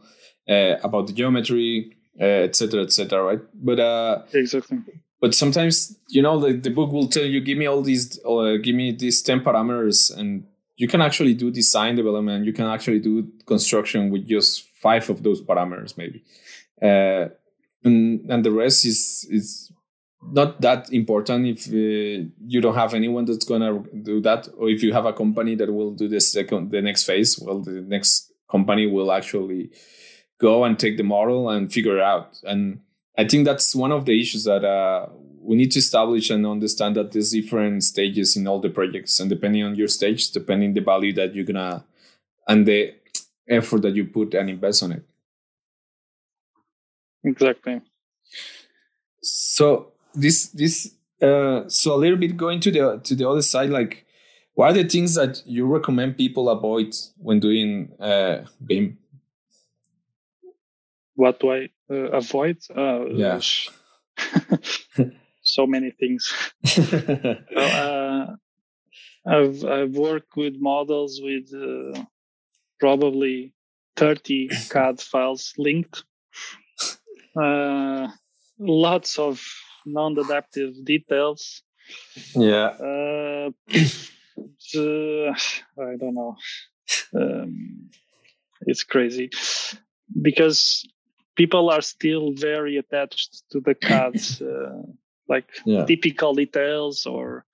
[0.49, 3.07] uh, about the geometry, etc., uh, etc.
[3.07, 3.41] Et right?
[3.55, 4.79] But uh, exactly.
[5.21, 8.57] But sometimes you know the, the book will tell you give me all these uh,
[8.63, 10.45] give me these ten parameters, and
[10.77, 12.45] you can actually do design development.
[12.45, 16.25] You can actually do construction with just five of those parameters, maybe.
[16.83, 17.29] Uh,
[17.85, 19.72] and, and the rest is is
[20.31, 24.83] not that important if uh, you don't have anyone that's gonna do that, or if
[24.83, 27.39] you have a company that will do the second, the next phase.
[27.39, 29.71] Well, the next company will actually
[30.39, 32.39] go and take the model and figure it out.
[32.45, 32.81] And
[33.17, 35.09] I think that's one of the issues that uh,
[35.41, 39.29] we need to establish and understand that there's different stages in all the projects, and
[39.29, 41.85] depending on your stage, depending the value that you're gonna
[42.49, 42.95] and the
[43.49, 45.05] effort that you put and invest on it.
[47.25, 47.81] Exactly.
[49.21, 53.71] So this this uh, so a little bit going to the to the other side,
[53.71, 54.05] like
[54.55, 58.99] what are the things that you recommend people avoid when doing uh, BIM?
[61.15, 62.59] What do I uh, avoid?
[62.75, 63.41] Uh, yeah.
[65.43, 66.33] so many things.
[66.77, 68.27] well, uh,
[69.27, 72.05] I've I've worked with models with uh,
[72.81, 73.53] probably
[73.97, 76.05] 30 CAD files linked
[77.37, 78.09] uh,
[78.59, 79.43] lots of
[79.87, 81.63] non-adaptive details.
[82.35, 82.69] Yeah.
[82.81, 83.51] Uh,
[84.77, 85.35] uh,
[85.79, 86.37] I don't know.
[87.15, 87.91] Um,
[88.63, 89.31] it's crazy
[90.21, 90.87] because
[91.37, 94.83] people are still very attached to the CAD, uh,
[95.29, 95.85] like yeah.
[95.85, 97.45] typical details, or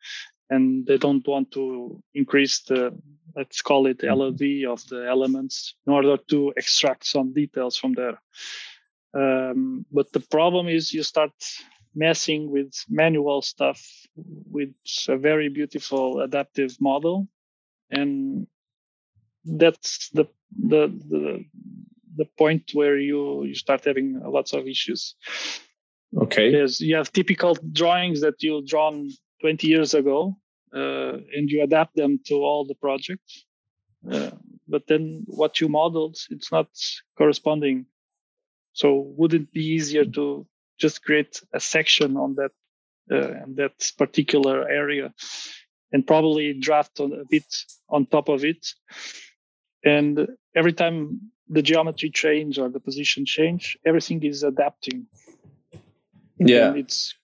[0.50, 2.96] and they don't want to increase the
[3.36, 8.20] let's call it LOD of the elements in order to extract some details from there.
[9.14, 11.32] Um, but the problem is you start
[11.94, 13.80] messing with manual stuff
[14.50, 14.74] with
[15.08, 17.28] a very beautiful adaptive model,
[17.90, 18.46] and
[19.44, 21.44] that's the the the,
[22.16, 25.14] the point where you you start having lots of issues.
[26.16, 26.50] Okay.
[26.50, 29.10] Because you have typical drawings that you drawn
[29.42, 30.38] 20 years ago,
[30.74, 33.44] uh, and you adapt them to all the projects.
[34.10, 34.30] Uh,
[34.66, 36.68] but then what you modeled, it's not
[37.18, 37.84] corresponding
[38.78, 40.46] so would it be easier to
[40.78, 42.52] just create a section on that
[43.10, 45.12] uh, that particular area
[45.92, 47.46] and probably draft on a bit
[47.88, 48.66] on top of it?
[49.84, 55.06] And every time the geometry change or the position change, everything is adapting.
[56.38, 57.14] Yeah, and it's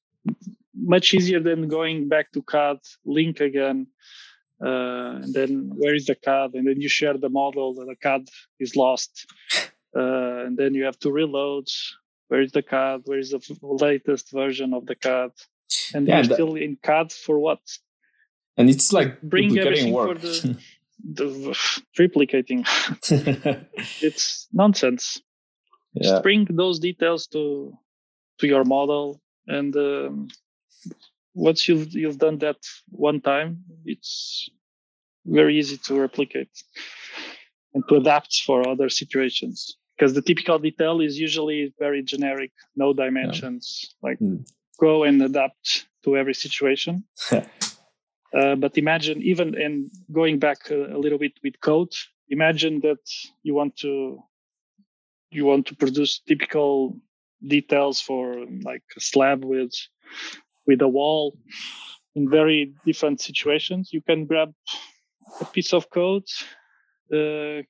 [0.75, 3.87] much easier than going back to CAD, link again,
[4.65, 6.55] uh, and then where is the CAD?
[6.55, 9.27] And then you share the model, and the CAD is lost
[9.97, 11.69] uh, and then you have to reload.
[12.29, 13.03] Where is the CAD?
[13.05, 15.31] Where is the latest version of the CAD?
[15.95, 17.61] And yeah, you're that, still in CAD for what?
[18.57, 20.19] And it's like bring everything work.
[20.19, 20.57] for the,
[21.05, 21.27] the
[21.97, 22.67] triplicating.
[24.03, 25.21] it's nonsense.
[25.95, 26.11] Yeah.
[26.11, 27.77] Just bring those details to
[28.39, 30.29] to your model, and um,
[31.35, 32.57] once you've you've done that
[32.89, 34.49] one time, it's
[35.25, 36.51] very easy to replicate
[37.75, 42.93] and to adapt for other situations because the typical detail is usually very generic, no
[42.93, 44.09] dimensions, yeah.
[44.09, 44.47] like mm.
[44.79, 47.05] go and adapt to every situation.
[47.33, 51.93] uh, but imagine even in going back a, a, little bit with code,
[52.29, 52.99] imagine that
[53.43, 54.19] you want to
[55.31, 56.97] you want to produce typical
[57.47, 59.75] details for like a slab with
[60.67, 61.37] with a wall
[62.15, 63.91] in very different situations.
[63.93, 64.53] You can grab
[65.41, 66.29] a piece of code,
[67.13, 67.63] uh,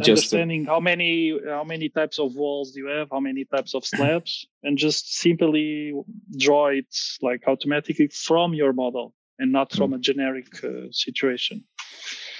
[0.00, 3.74] just understanding how many how many types of walls do you have how many types
[3.74, 5.92] of slabs and just simply
[6.36, 11.62] draw it like automatically from your model and not from a generic uh, situation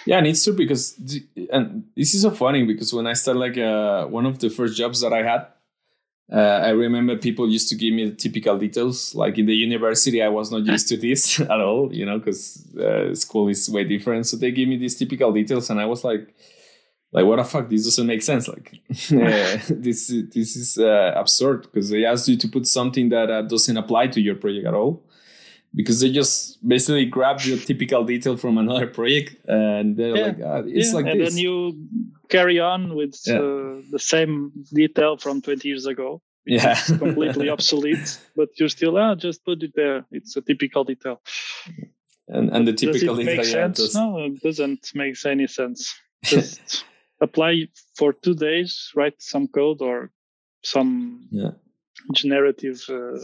[0.05, 0.99] yeah and it's true because
[1.53, 4.77] and this is so funny because when i started like uh, one of the first
[4.77, 5.47] jobs that i had
[6.31, 9.15] uh, I remember people used to give me the typical details.
[9.15, 12.67] Like in the university, I was not used to this at all, you know, because
[12.77, 14.27] uh, school is way different.
[14.27, 16.35] So they give me these typical details, and I was like,
[17.13, 21.63] like what the fuck this doesn't make sense like uh, this this is uh, absurd
[21.63, 24.75] because they asked you to put something that uh, doesn't apply to your project at
[24.75, 25.03] all
[25.75, 30.27] because they just basically grab your typical detail from another project and they're yeah.
[30.27, 30.95] like ah, it's yeah.
[30.95, 31.35] like and this.
[31.35, 31.77] then you
[32.29, 33.37] carry on with yeah.
[33.37, 38.97] Uh, the same detail from 20 years ago yeah it's completely obsolete but you're still
[38.97, 41.21] ah just put it there it's a typical detail
[42.29, 43.79] and and the typical Does it make sense?
[43.79, 43.95] Does...
[43.95, 45.95] no it doesn't make any sense
[46.25, 46.85] just
[47.21, 50.11] apply for two days, write some code or
[50.63, 51.51] some yeah.
[52.15, 53.19] generative uh,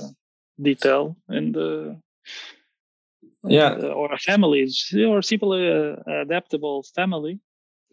[0.61, 1.95] detail, and uh,
[3.45, 3.71] yeah.
[3.73, 4.69] uh, or a family
[5.07, 7.41] or simply a adaptable family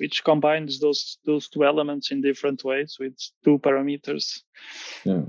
[0.01, 4.41] which combines those those two elements in different ways with two parameters.
[5.05, 5.21] Yeah.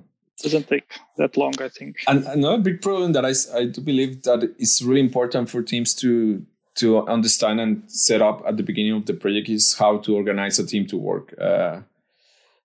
[0.43, 1.97] Doesn't take that long i think.
[2.09, 5.95] And another big problem that i, I do believe that is really important for teams
[5.97, 6.45] to
[6.77, 10.59] to understand and set up at the beginning of the project is how to organize
[10.59, 11.35] a team to work.
[11.41, 11.81] Uh,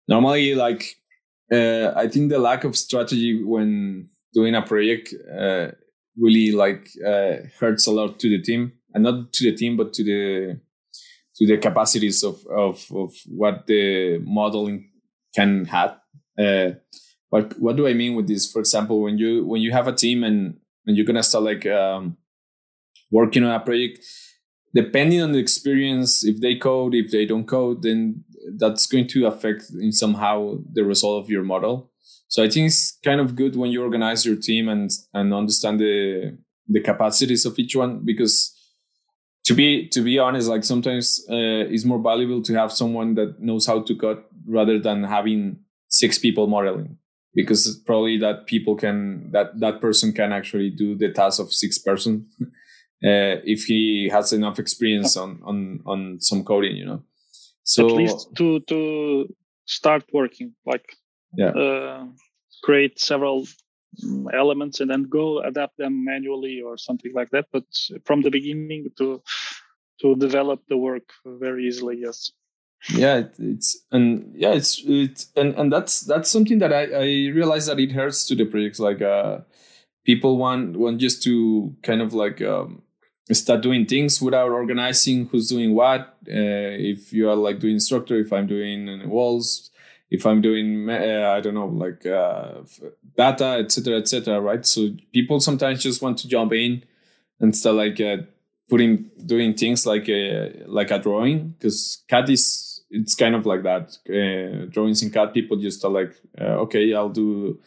[0.07, 0.95] normally like
[1.51, 5.67] uh, i think the lack of strategy when doing a project uh,
[6.17, 8.73] really like uh, hurts a lot to the team.
[8.93, 10.59] And not to the team but to the
[11.35, 14.89] to the capacities of of, of what the modeling
[15.35, 15.99] can have.
[16.37, 16.71] Uh,
[17.29, 18.51] what what do i mean with this?
[18.51, 21.65] For example when you when you have a team and and you're gonna start like
[21.65, 22.17] um,
[23.11, 23.99] working on a project.
[24.73, 28.23] Depending on the experience if they code if they don't code then
[28.57, 31.91] that's going to affect in somehow the result of your model.
[32.27, 35.79] So I think it's kind of good when you organize your team and and understand
[35.79, 38.53] the the capacities of each one because
[39.45, 43.39] to be to be honest, like sometimes uh, it's more valuable to have someone that
[43.39, 46.97] knows how to code rather than having six people modeling
[47.33, 51.77] because probably that people can that that person can actually do the task of six
[51.77, 52.27] person
[53.03, 57.03] uh, if he has enough experience on on on some coding, you know.
[57.63, 59.27] So at least to to
[59.65, 60.95] start working like
[61.35, 62.05] yeah uh,
[62.63, 63.45] create several
[64.03, 67.65] mm, elements and then go adapt them manually or something like that but
[68.05, 69.21] from the beginning to
[70.01, 72.31] to develop the work very easily yes
[72.93, 77.05] yeah it, it's and yeah it's it's and and that's that's something that i i
[77.33, 79.39] realize that it hurts to the projects like uh
[80.05, 82.81] people want want just to kind of like um
[83.33, 88.17] start doing things without organizing who's doing what uh, if you are like doing structure
[88.17, 89.69] if i'm doing walls
[90.09, 92.61] if I'm doing, uh, I don't know, like uh,
[93.15, 94.39] data, etc., etc.
[94.39, 94.65] right?
[94.65, 96.83] So people sometimes just want to jump in
[97.39, 98.17] and start like uh,
[98.69, 103.63] putting, doing things like a, like a drawing because CAD is, it's kind of like
[103.63, 103.97] that.
[104.07, 107.59] Uh, drawings in CAD, people just are like, uh, okay, I'll do,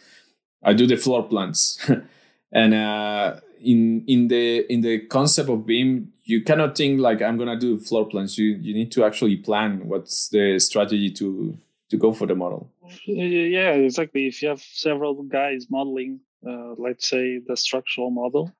[0.62, 1.78] I do the floor plans.
[2.52, 7.38] and uh, in in the in the concept of BIM, you cannot think like I'm
[7.38, 8.38] gonna do floor plans.
[8.38, 11.56] You you need to actually plan what's the strategy to
[11.90, 12.70] to go for the model.
[13.06, 14.26] Yeah, exactly.
[14.26, 18.52] If you have several guys modeling, uh, let's say the structural model,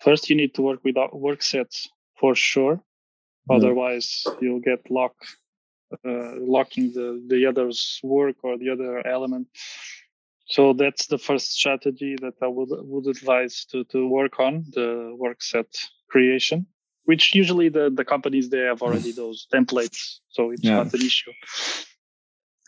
[0.00, 2.80] first you need to work with work sets for sure.
[3.50, 5.14] Otherwise, you'll get lock
[6.04, 9.48] uh, locking the the other's work or the other element.
[10.48, 15.14] So that's the first strategy that I would would advise to to work on the
[15.16, 15.66] work set
[16.08, 16.66] creation
[17.04, 20.76] which usually the, the companies they have already those templates so it's yeah.
[20.76, 21.32] not an issue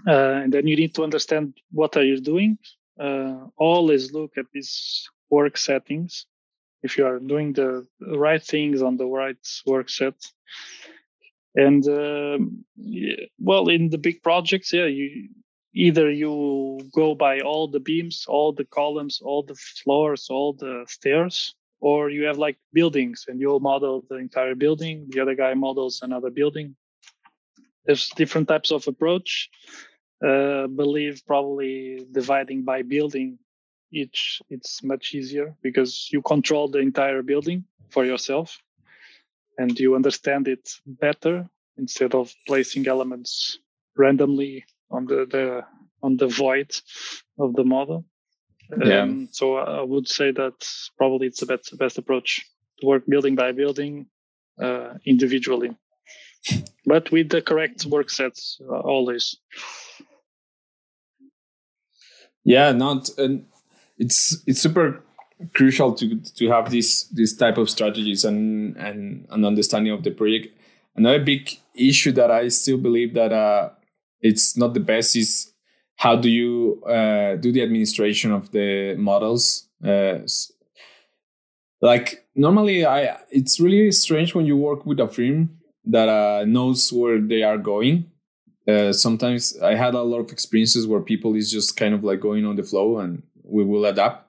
[0.06, 2.58] uh, and then you need to understand what are you doing.
[2.98, 6.26] Uh, always look at these work settings.
[6.82, 10.14] If you are doing the right things on the right work set,
[11.54, 15.28] and um, yeah, well, in the big projects, yeah, you
[15.74, 20.84] either you go by all the beams, all the columns, all the floors, all the
[20.88, 25.06] stairs, or you have like buildings and you'll model the entire building.
[25.10, 26.76] The other guy models another building.
[27.86, 29.48] There's different types of approach
[30.26, 33.38] uh, believe probably dividing by building
[33.92, 38.58] each it's much easier because you control the entire building for yourself
[39.58, 43.58] and you understand it better instead of placing elements
[43.96, 45.64] randomly on the, the
[46.02, 46.70] on the void
[47.38, 48.04] of the model.
[48.84, 49.02] Yeah.
[49.02, 50.54] Um, so i would say that
[50.96, 52.46] probably it's the best, best approach
[52.78, 54.06] to work building by building
[54.62, 55.76] uh, individually
[56.86, 59.36] but with the correct work sets uh, always.
[62.44, 63.46] Yeah not and
[63.98, 65.02] it's it's super
[65.54, 70.10] crucial to to have this this type of strategies and and an understanding of the
[70.10, 70.56] project.
[70.96, 73.70] Another big issue that i still believe that uh
[74.20, 75.52] it's not the best is
[75.96, 80.18] how do you uh, do the administration of the models uh,
[81.80, 85.50] like normally i it's really strange when you work with a firm
[85.84, 88.10] that uh, knows where they are going
[88.70, 92.20] uh, sometimes I had a lot of experiences where people is just kind of like
[92.20, 94.26] going on the flow and we will adapt.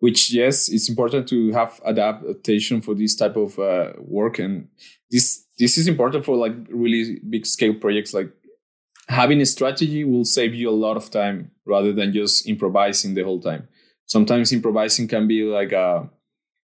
[0.00, 4.68] Which yes, it's important to have adaptation for this type of uh, work, and
[5.10, 8.12] this this is important for like really big scale projects.
[8.12, 8.30] Like
[9.14, 13.22] having a strategy will save you a lot of time rather than just improvising the
[13.22, 13.68] whole time.
[14.06, 16.10] Sometimes improvising can be like a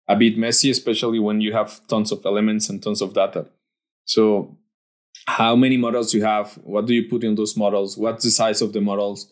[0.07, 3.47] a bit messy, especially when you have tons of elements and tons of data.
[4.05, 4.57] So
[5.27, 8.61] how many models you have what do you put in those models what's the size
[8.61, 9.27] of the models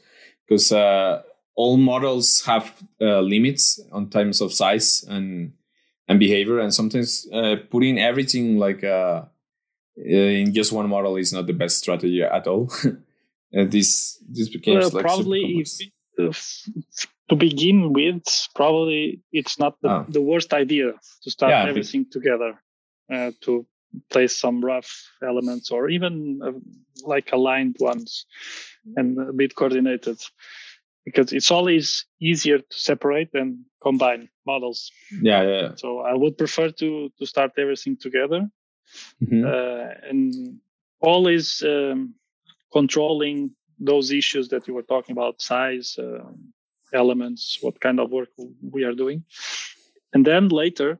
[0.47, 1.21] because uh,
[1.55, 5.53] all models have uh, limits on terms of size and
[6.07, 9.21] and behavior and sometimes uh, putting everything like uh,
[9.95, 12.71] in just one model is not the best strategy at all
[13.51, 15.63] this this became well, like probably
[16.17, 16.69] if,
[17.29, 18.23] to begin with
[18.55, 20.05] probably it's not the, oh.
[20.07, 22.59] the worst idea to start yeah, everything together
[23.13, 23.65] uh, to
[24.09, 26.51] place some rough elements or even uh,
[27.05, 28.25] like aligned ones
[28.95, 30.19] and a bit coordinated
[31.05, 34.91] because it's always easier to separate than combine models.
[35.21, 35.69] Yeah, yeah.
[35.75, 38.49] So I would prefer to to start everything together,
[39.21, 39.45] mm-hmm.
[39.45, 40.59] uh, and
[40.99, 42.15] always um,
[42.71, 46.23] controlling those issues that you were talking about: size, uh,
[46.93, 48.29] elements, what kind of work
[48.61, 49.23] we are doing,
[50.13, 50.99] and then later,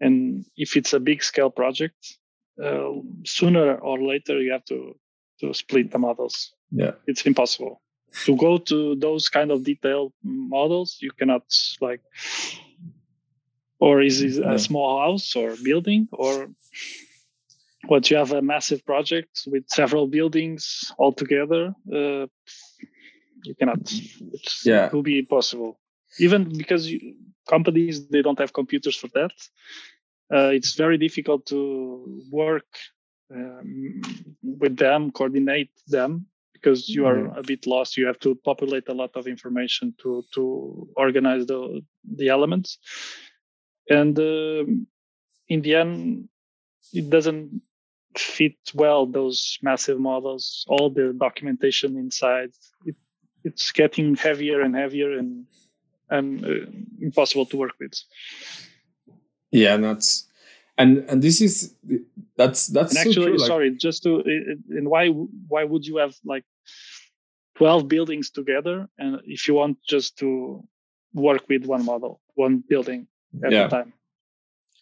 [0.00, 2.18] and if it's a big scale project,
[2.62, 2.90] uh,
[3.24, 4.94] sooner or later you have to
[5.40, 6.52] to split the models.
[6.70, 7.80] Yeah, it's impossible
[8.22, 11.42] to go to those kind of detailed models you cannot
[11.80, 12.00] like
[13.80, 16.08] or is it a small house or building?
[16.12, 16.48] Or
[17.86, 21.74] what you have a massive project with several buildings all together?
[21.92, 22.26] Uh,
[23.44, 23.80] you cannot.
[24.32, 24.86] It's, yeah.
[24.86, 25.78] it will be impossible
[26.18, 27.14] even because you,
[27.48, 29.32] companies they don't have computers for that
[30.34, 32.66] uh, it's very difficult to work
[33.34, 34.00] um,
[34.42, 37.38] with them coordinate them because you are mm-hmm.
[37.38, 37.98] a bit lost.
[37.98, 41.82] You have to populate a lot of information to to organize the
[42.16, 42.78] the elements,
[43.88, 44.64] and uh,
[45.48, 46.28] in the end,
[46.92, 47.62] it doesn't
[48.16, 50.64] fit well those massive models.
[50.68, 52.50] All the documentation inside
[52.84, 52.96] it,
[53.42, 55.46] it's getting heavier and heavier and
[56.10, 56.70] and uh,
[57.00, 57.94] impossible to work with.
[59.50, 60.28] Yeah, and that's
[60.76, 61.74] and and this is
[62.36, 64.22] that's that's and actually true, like, sorry just to
[64.70, 66.44] and why why would you have like
[67.56, 70.62] 12 buildings together and if you want just to
[71.12, 73.06] work with one model one building
[73.44, 73.66] at yeah.
[73.66, 73.92] a time.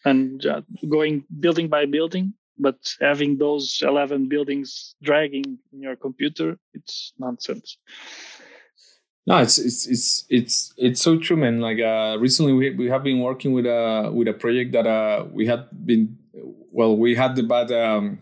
[0.04, 6.58] And uh, going building by building but having those 11 buildings dragging in your computer
[6.74, 7.76] it's nonsense.
[9.26, 11.60] No it's it's it's it's it's so true man.
[11.60, 15.24] Like uh recently we, we have been working with a with a project that uh
[15.30, 16.18] we had been
[16.70, 18.18] well we had the bad um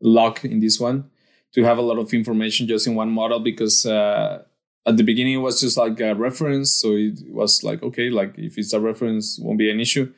[0.00, 1.10] luck in this one
[1.52, 4.42] to have a lot of information just in one model because uh,
[4.86, 8.34] at the beginning it was just like a reference so it was like okay like
[8.36, 10.12] if it's a reference won't be an issue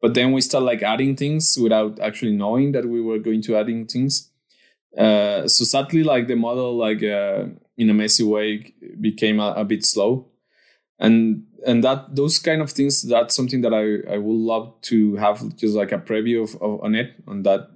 [0.00, 3.56] but then we start like adding things without actually knowing that we were going to
[3.56, 4.30] adding things
[4.96, 7.44] uh, so sadly like the model like uh,
[7.76, 10.26] in a messy way became a, a, bit slow
[10.98, 15.16] and and that those kind of things that's something that i i would love to
[15.16, 17.68] have just like a preview of, of on it on that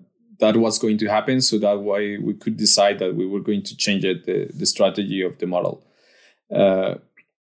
[0.43, 1.41] that was going to happen.
[1.41, 4.67] So that way we could decide that we were going to change it, the, the
[4.67, 5.87] strategy of the model.
[6.51, 6.97] Uh,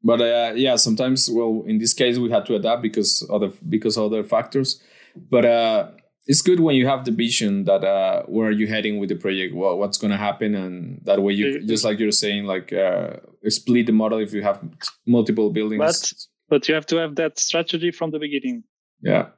[0.03, 3.97] but uh, yeah, sometimes, well, in this case, we had to adapt because other because
[3.97, 4.83] other factors.
[5.31, 5.91] But uh,
[6.27, 9.15] it's good when you have the vision that uh, where are you heading with the
[9.15, 12.73] project, what, what's going to happen, and that way you just like you're saying, like
[12.73, 13.17] uh,
[13.49, 14.61] split the model if you have
[15.07, 15.79] multiple buildings.
[15.79, 16.13] But
[16.49, 18.65] but you have to have that strategy from the beginning.
[19.01, 19.29] Yeah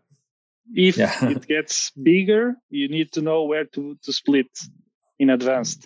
[0.75, 1.13] if yeah.
[1.29, 4.49] it gets bigger you need to know where to to split
[5.19, 5.79] in advance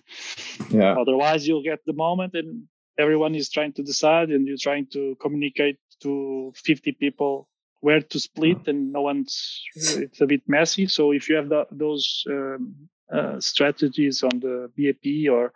[0.70, 2.64] yeah otherwise you'll get the moment and
[3.00, 7.48] everyone is trying to decide and you're trying to communicate to 50 people
[7.80, 11.66] where to split and no one's it's a bit messy so if you have the,
[11.70, 12.74] those um,
[13.12, 15.52] uh, strategies on the BEP or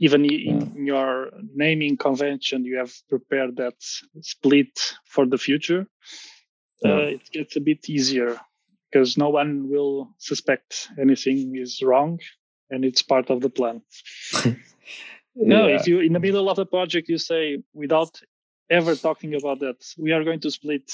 [0.00, 3.74] even in your naming convention you have prepared that
[4.20, 5.86] split for the future
[6.82, 6.92] yeah.
[6.92, 8.38] uh, it gets a bit easier
[8.90, 12.18] because no one will suspect anything is wrong
[12.70, 13.82] and it's part of the plan.
[15.36, 15.48] yeah.
[15.48, 18.20] No, if you in the middle of the project you say without
[18.70, 20.90] ever talking about that, we are going to split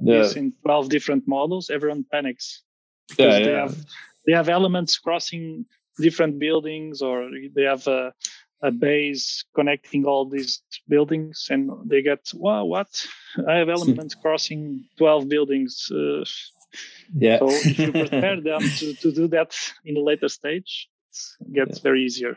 [0.00, 0.18] yeah.
[0.18, 2.62] this in 12 different models, everyone panics.
[3.08, 3.76] Because yeah, they have
[4.26, 5.66] they have elements crossing
[5.98, 8.12] different buildings or they have a
[8.62, 12.88] a base connecting all these buildings and they get wow what
[13.48, 16.24] i have elements crossing 12 buildings uh,
[17.14, 20.88] yeah so if you prepare them to, to do that in a later stage
[21.40, 21.82] it gets yeah.
[21.82, 22.36] very easier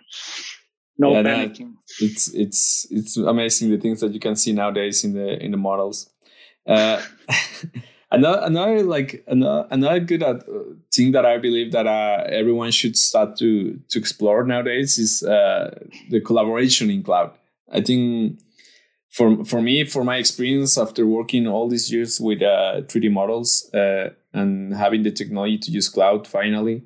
[0.98, 5.14] no yeah, panicking it's it's it's amazing the things that you can see nowadays in
[5.14, 6.10] the in the models
[6.68, 7.02] uh,
[8.14, 10.40] another another like another, another good uh,
[10.94, 15.78] thing that I believe that uh, everyone should start to to explore nowadays is uh,
[16.10, 17.32] the collaboration in cloud.
[17.72, 18.40] I think
[19.10, 23.70] for for me, for my experience after working all these years with 3D uh, models
[23.74, 26.84] uh, and having the technology to use cloud finally,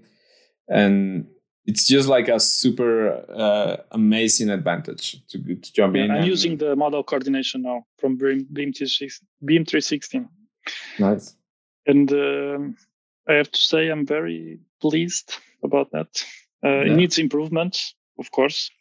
[0.68, 1.28] and
[1.68, 6.12] it's just like a super uh, amazing advantage to, to jump yeah, in.
[6.12, 10.26] I'm using the model coordination now from BIM, BIM 360.
[11.00, 11.36] Nice.
[11.86, 12.76] and um
[13.30, 16.24] I have to say I'm very pleased about that.
[16.64, 16.82] Uh, yeah.
[16.84, 17.78] It needs improvement,
[18.18, 18.72] of course,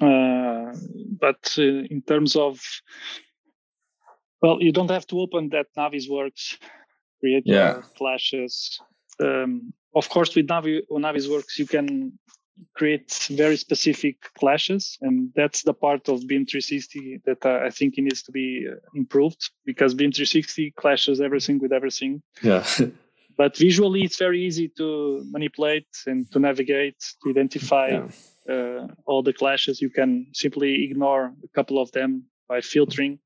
[0.00, 0.72] uh,
[1.20, 2.60] but uh, in terms of
[4.42, 6.58] well, you don't have to open that Navisworks,
[7.20, 7.82] create yeah.
[7.96, 8.80] clashes.
[9.20, 12.18] Um, of course, with Navi Navisworks, you can
[12.74, 18.02] create very specific clashes, and that's the part of BIM 360 that I think it
[18.02, 22.22] needs to be uh, improved because BIM 360 clashes everything with everything.
[22.42, 22.66] Yeah.
[23.36, 28.54] but visually, it's very easy to manipulate and to navigate to identify yeah.
[28.54, 29.80] uh, all the clashes.
[29.80, 33.18] You can simply ignore a couple of them by filtering.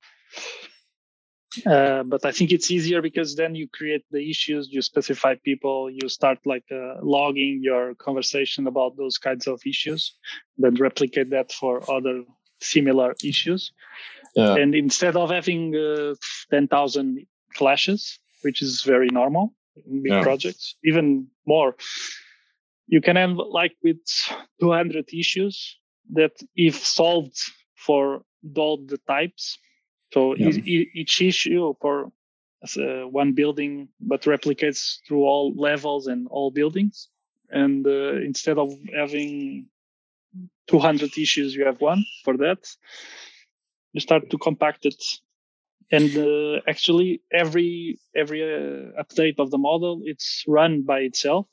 [1.66, 5.90] Uh, but I think it's easier because then you create the issues, you specify people,
[5.90, 10.14] you start like uh, logging your conversation about those kinds of issues,
[10.58, 12.22] then replicate that for other
[12.60, 13.72] similar issues.
[14.36, 14.54] Yeah.
[14.54, 16.14] And instead of having uh,
[16.50, 19.52] 10,000 clashes, which is very normal
[19.86, 20.22] in big yeah.
[20.22, 21.74] projects, even more,
[22.86, 23.98] you can end like with
[24.60, 25.78] 200 issues
[26.12, 27.38] that if solved
[27.74, 28.22] for
[28.56, 29.58] all the types,
[30.12, 30.48] so yeah.
[30.48, 32.12] each issue for
[32.76, 37.08] uh, one building, but replicates through all levels and all buildings.
[37.50, 39.66] And uh, instead of having
[40.68, 42.58] 200 issues, you have one for that.
[43.92, 45.02] You start to compact it,
[45.90, 51.46] and uh, actually every every uh, update of the model it's run by itself.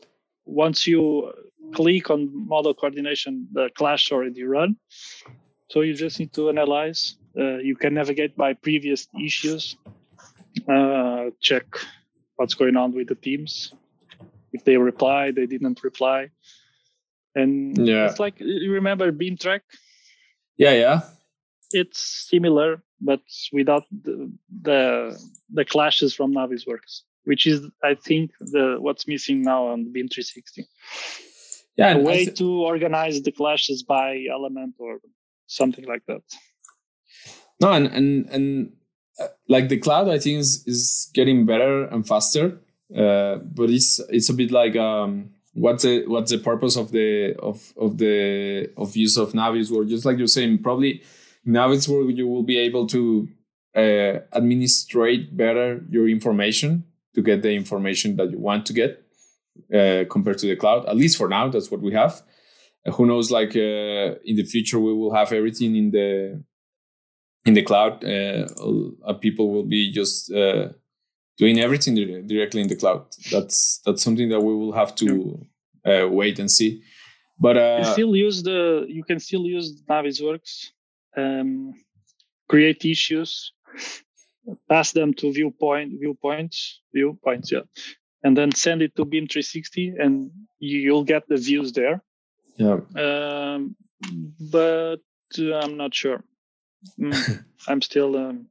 [0.46, 1.34] Once you
[1.74, 4.78] click on model coordination, the clash already run.
[5.72, 9.78] So you just need to analyze you can navigate by previous issues,
[10.68, 11.66] uh, check
[12.36, 13.74] what's going on with the teams.
[14.54, 16.30] If they reply, they didn't reply.
[17.36, 18.06] And yeah.
[18.06, 19.64] it's like, you remember BIM Track?
[20.58, 21.02] Yeah, yeah.
[21.72, 23.22] It's similar, but
[23.52, 24.32] without the,
[24.62, 25.22] the,
[25.52, 30.68] the clashes from Navisworks, which is, I think, the what's missing now on BIM 360.
[31.76, 35.00] Yeah, a way th- to organize the clashes by element or
[35.46, 36.24] something like that.
[37.60, 38.72] No, and and and
[39.20, 42.60] uh, like the cloud, I think is is getting better and faster.
[42.96, 47.36] Uh, but it's it's a bit like um, what's the what's the purpose of the
[47.40, 49.90] of of the of use of Navisworks?
[49.90, 51.04] Just like you're saying, probably
[51.46, 53.28] Navisworks you will be able to
[53.76, 56.86] uh, administrate better your information
[57.16, 59.04] to get the information that you want to get
[59.74, 60.86] uh, compared to the cloud.
[60.86, 62.22] At least for now, that's what we have.
[62.86, 63.32] Uh, who knows?
[63.32, 66.44] Like uh, in the future, we will have everything in the
[67.48, 68.46] in the cloud, uh,
[69.06, 70.70] uh, people will be just uh,
[71.38, 71.96] doing everything
[72.28, 73.06] directly in the cloud.
[73.32, 75.46] That's that's something that we will have to
[75.86, 76.84] uh, wait and see.
[77.40, 80.68] But uh, you still use the you can still use Navisworks,
[81.16, 81.74] um,
[82.50, 83.54] create issues,
[84.70, 87.66] pass them to viewpoint viewpoints viewpoints, yeah,
[88.24, 92.04] and then send it to BIM 360, and you'll get the views there.
[92.58, 92.80] Yeah.
[92.96, 93.76] Um,
[94.52, 94.98] but
[95.38, 96.24] I'm not sure.
[97.00, 98.48] Mm, I'm still um,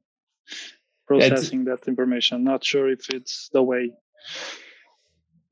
[1.07, 2.43] processing that information.
[2.43, 3.91] Not sure if it's the way.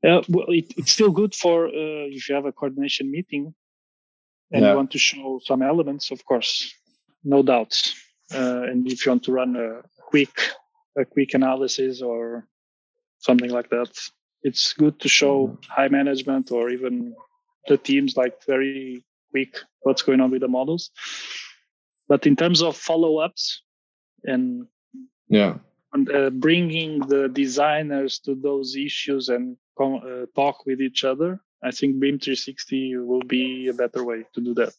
[0.06, 3.54] Uh, well, it, it's still good for uh, if you have a coordination meeting
[4.52, 4.70] and yeah.
[4.70, 6.72] you want to show some elements, of course,
[7.24, 7.94] no doubts.
[8.32, 10.38] Uh, and if you want to run a quick,
[10.96, 12.46] a quick analysis or
[13.18, 13.90] something like that,
[14.42, 15.72] it's good to show mm-hmm.
[15.72, 17.14] high management or even
[17.66, 20.90] the teams like very quick what's going on with the models.
[22.08, 23.62] But in terms of follow ups
[24.24, 24.66] and
[25.28, 25.54] yeah,
[25.92, 31.70] and uh, bringing the designers to those issues and uh, talk with each other, I
[31.70, 34.74] think BIM 360 will be a better way to do that.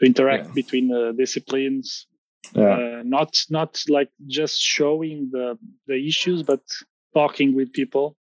[0.00, 0.52] To interact yeah.
[0.54, 2.06] between uh, disciplines,
[2.52, 2.98] yeah.
[2.98, 6.60] Uh, not not like just showing the the issues, but
[7.14, 8.16] talking with people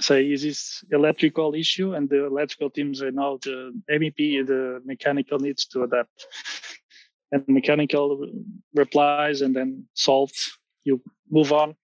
[0.00, 5.38] say is this electrical issue and the electrical teams say now the mep the mechanical
[5.38, 6.26] needs to adapt.
[7.32, 8.28] And mechanical
[8.74, 10.38] replies and then solved
[10.84, 11.74] you move on.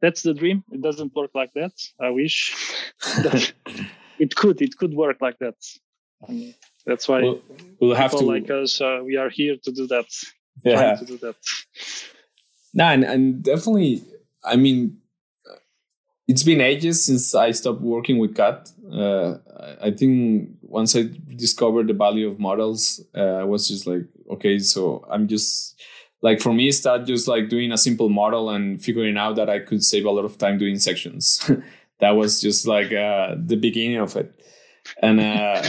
[0.00, 0.64] That's the dream.
[0.72, 1.72] It doesn't work like that.
[2.00, 2.54] I wish.
[4.20, 5.56] It could it could work like that.
[6.28, 7.42] And that's why we'll,
[7.80, 10.04] we'll have to like us uh, we are here to do that.
[10.62, 10.96] Yeah.
[10.96, 11.36] To do that.
[12.74, 14.02] No and, and definitely
[14.44, 14.99] i mean
[16.30, 18.70] it's been ages since I stopped working with CAD.
[18.92, 19.38] Uh,
[19.82, 24.02] I think once I discovered the value of models, uh, I was just like,
[24.34, 25.74] okay, so I'm just
[26.22, 29.58] like for me, start just like doing a simple model and figuring out that I
[29.58, 31.50] could save a lot of time doing sections.
[31.98, 34.32] that was just like uh, the beginning of it,
[35.02, 35.62] and uh,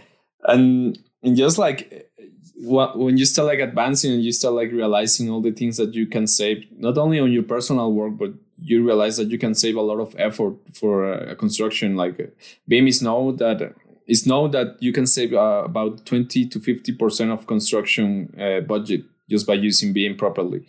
[0.44, 2.10] and and just like
[2.58, 6.06] when you start like advancing and you start like realizing all the things that you
[6.06, 9.76] can save, not only on your personal work but you realize that you can save
[9.76, 11.96] a lot of effort for a construction.
[11.96, 12.34] Like
[12.68, 13.74] BIM is know that
[14.06, 18.60] it's known that you can save uh, about 20 to 50 percent of construction uh,
[18.60, 20.66] budget just by using BIM properly.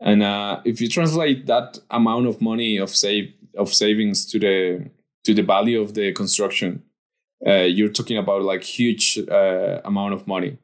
[0.00, 4.90] And uh, if you translate that amount of money of save of savings to the
[5.24, 6.82] to the value of the construction,
[7.46, 10.58] uh, you're talking about like huge uh, amount of money.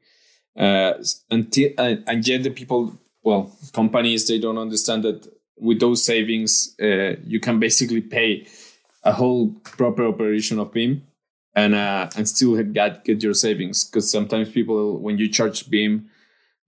[0.56, 0.94] Uh,
[1.30, 5.28] until and yet the people, well, companies they don't understand that
[5.60, 8.46] with those savings you can basically pay
[9.04, 11.02] a whole proper operation of BIM
[11.54, 16.08] and uh, and still get get your savings because sometimes people when you charge BIM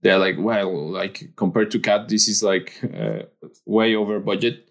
[0.01, 3.23] they're like, well, like compared to CAD, this is like uh,
[3.65, 4.67] way over budget.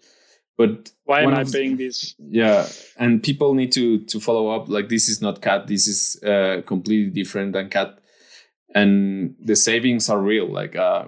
[0.57, 2.13] But why am I paying this?
[2.19, 2.67] Yeah,
[2.97, 4.69] and people need to to follow up.
[4.69, 5.67] Like this is not CAD.
[5.67, 7.93] This is uh, completely different than CAD,
[8.75, 10.51] and the savings are real.
[10.51, 11.05] Like uh,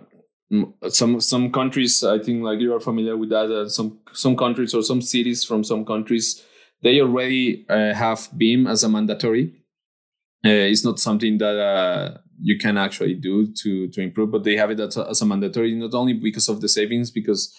[0.89, 3.51] some some countries, I think, like you are familiar with that.
[3.51, 6.43] Uh, some some countries or some cities from some countries,
[6.81, 9.53] they already uh, have BIM as a mandatory.
[10.45, 14.55] Uh, it's not something that uh, you can actually do to to improve but they
[14.55, 17.55] have it as a, as a mandatory not only because of the savings because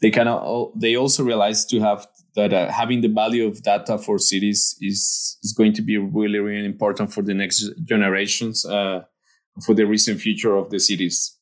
[0.00, 0.26] they can
[0.74, 5.38] they also realize to have that uh, having the value of data for cities is
[5.42, 9.02] is going to be really really important for the next generations uh,
[9.64, 11.38] for the recent future of the cities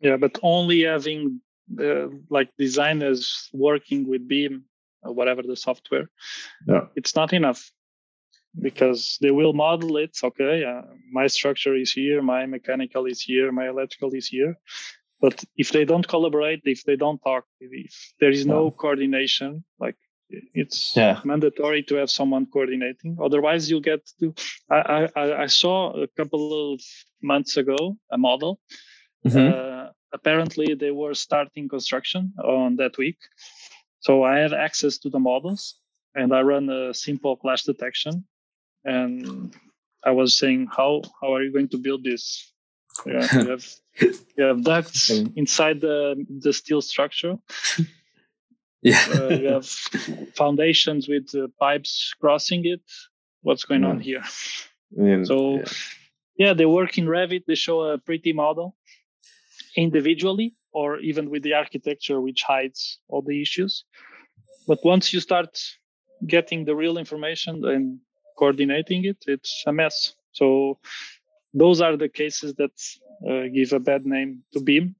[0.00, 1.40] yeah but only having
[1.80, 4.64] uh, like designers working with BIM
[5.02, 6.08] or whatever the software
[6.66, 6.86] yeah.
[6.94, 7.70] it's not enough
[8.60, 10.16] because they will model it.
[10.22, 14.56] Okay, uh, my structure is here, my mechanical is here, my electrical is here.
[15.20, 19.96] But if they don't collaborate, if they don't talk, if there is no coordination, like
[20.28, 21.20] it's yeah.
[21.24, 23.16] mandatory to have someone coordinating.
[23.22, 24.34] Otherwise, you get to.
[24.70, 26.80] I, I, I saw a couple of
[27.22, 28.60] months ago a model.
[29.26, 29.54] Mm-hmm.
[29.54, 33.18] Uh, apparently, they were starting construction on that week,
[34.00, 35.76] so I had access to the models
[36.14, 38.24] and I run a simple clash detection
[38.84, 39.54] and
[40.04, 42.52] I was saying, how how are you going to build this?
[43.06, 43.66] Yeah, you have
[44.36, 47.36] you have ducts inside the the steel structure.
[48.86, 49.66] Yeah, uh, you have
[50.36, 52.82] foundations with uh, pipes crossing it.
[53.40, 53.88] What's going yeah.
[53.88, 54.22] on here?
[54.90, 55.24] Yeah.
[55.24, 55.64] So, yeah.
[56.36, 57.44] yeah, they work in Revit.
[57.46, 58.76] They show a pretty model
[59.76, 63.84] individually, or even with the architecture, which hides all the issues.
[64.66, 65.58] But once you start
[66.26, 67.98] getting the real information and
[68.38, 70.14] coordinating it, it's a mess.
[70.32, 70.78] So
[71.52, 72.72] those are the cases that
[73.28, 74.96] uh, give a bad name to BIM.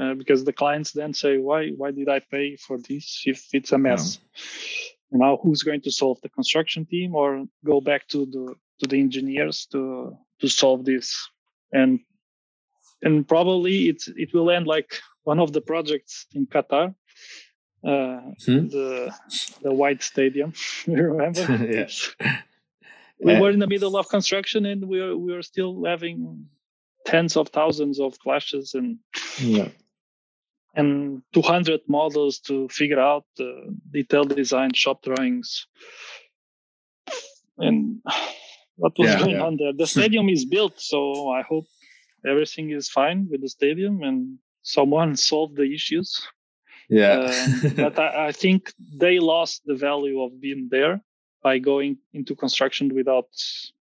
[0.00, 3.72] Uh, because the clients then say, why, why did I pay for this if it's
[3.72, 4.18] a mess?
[5.10, 5.18] Yeah.
[5.18, 8.98] Now, who's going to solve the construction team or go back to the, to the
[9.00, 11.28] engineers to, to solve this?
[11.72, 12.00] And,
[13.02, 14.94] and probably it's, it will end like
[15.24, 16.94] one of the projects in Qatar,
[17.84, 18.68] uh, hmm?
[18.68, 19.12] the,
[19.62, 20.52] the white stadium.
[20.86, 21.66] remember?
[21.70, 22.14] yes
[23.22, 26.46] we were in the middle of construction and we were, we were still having
[27.06, 28.98] tens of thousands of clashes and
[29.38, 29.68] yeah.
[30.74, 35.66] and 200 models to figure out the detailed design shop drawings
[37.58, 38.00] and
[38.76, 39.42] what was yeah, going yeah.
[39.42, 41.66] on there the stadium is built so i hope
[42.26, 46.26] everything is fine with the stadium and someone solved the issues
[46.88, 51.00] yeah um, but I, I, think they lost the value of being there
[51.42, 53.28] by going into construction without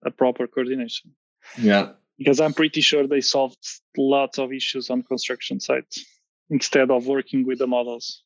[0.05, 1.11] a proper coordination.
[1.57, 1.89] Yeah.
[2.17, 3.57] Because I'm pretty sure they solved
[3.95, 6.05] lots of issues on construction sites
[6.49, 8.23] instead of working with the models.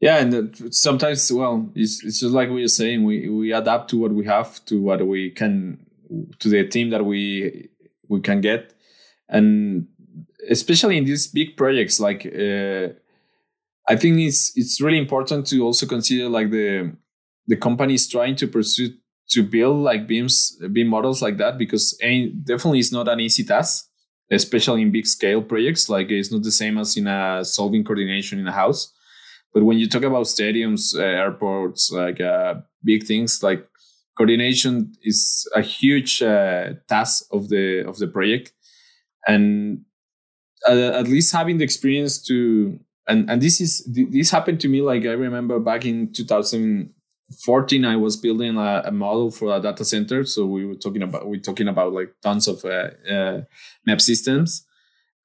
[0.00, 3.98] Yeah, and sometimes, well, it's, it's just like we are saying, we, we adapt to
[3.98, 5.86] what we have, to what we can,
[6.40, 7.68] to the team that we
[8.12, 8.74] we can get,
[9.28, 9.86] and
[10.48, 12.88] especially in these big projects, like uh,
[13.88, 16.92] I think it's it's really important to also consider like the
[17.46, 18.90] the company is trying to pursue
[19.30, 21.96] to build like beams BIM models like that because
[22.44, 23.88] definitely it's not an easy task
[24.32, 25.88] especially in big scale projects.
[25.88, 28.92] Like it's not the same as in a solving coordination in a house.
[29.52, 33.68] But when you talk about stadiums uh, airports like uh, big things like
[34.16, 38.52] coordination is a huge uh, task of the of the project.
[39.26, 39.84] And
[40.68, 44.80] uh, at least having the experience to and and this is this happened to me
[44.80, 49.84] like i remember back in 2014 i was building a, a, model for a data
[49.84, 50.24] center.
[50.24, 53.40] So we were talking about we are talking about like tons of uh, uh,
[53.88, 54.66] MEP systems.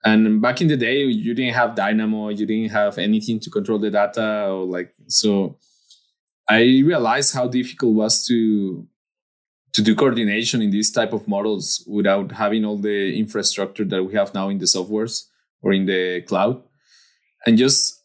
[0.05, 3.79] And back in the day you didn't have dynamo you didn't have anything to control
[3.79, 5.57] the data or like so
[6.49, 8.87] i realized how difficult it was to
[9.73, 14.13] to do coordination in these type of models without having all the infrastructure that we
[14.13, 15.25] have now in the softwares
[15.61, 16.61] or in the cloud
[17.45, 18.03] and just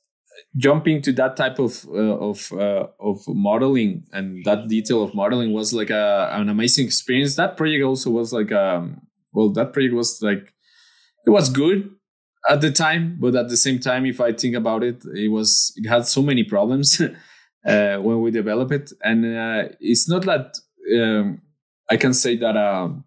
[0.56, 5.52] jumping to that type of uh, of uh, of modeling and that detail of modeling
[5.52, 7.36] was like a an amazing experience.
[7.36, 10.52] That project also was like um well that project was like
[11.26, 11.90] it was good
[12.50, 15.72] at the time, but at the same time, if I think about it, it was
[15.76, 17.00] it had so many problems
[17.66, 20.56] uh, when we develop it, and uh, it's not that
[21.00, 21.40] um,
[21.90, 23.04] I can say that um,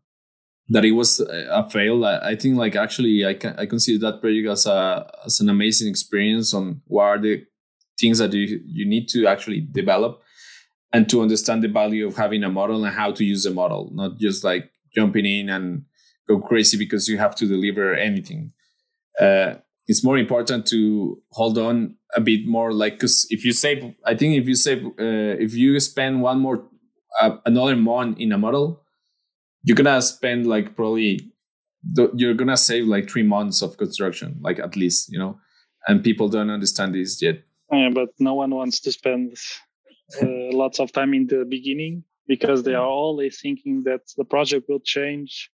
[0.70, 2.06] that it was a fail.
[2.06, 5.50] I, I, think like actually I can I consider that project as a as an
[5.50, 7.46] amazing experience on what are the
[8.00, 10.22] things that you you need to actually develop
[10.94, 13.90] and to understand the value of having a model and how to use the model,
[13.94, 15.84] not just like jumping in and
[16.28, 18.54] go crazy because you have to deliver anything
[19.20, 19.56] uh,
[19.88, 24.16] it's more important to hold on a bit more like because if you save i
[24.16, 26.68] think if you save uh, if you spend one more
[27.22, 28.82] uh, another month in a model
[29.64, 31.32] you're gonna spend like probably
[32.16, 35.40] you're gonna save like three months of construction like at least you know?
[35.88, 37.44] And people don't understand this yet.
[37.72, 39.38] Yeah, but no one wants to spend
[40.22, 44.66] uh, lots of time in the beginning because they are always thinking that the project
[44.68, 45.52] will change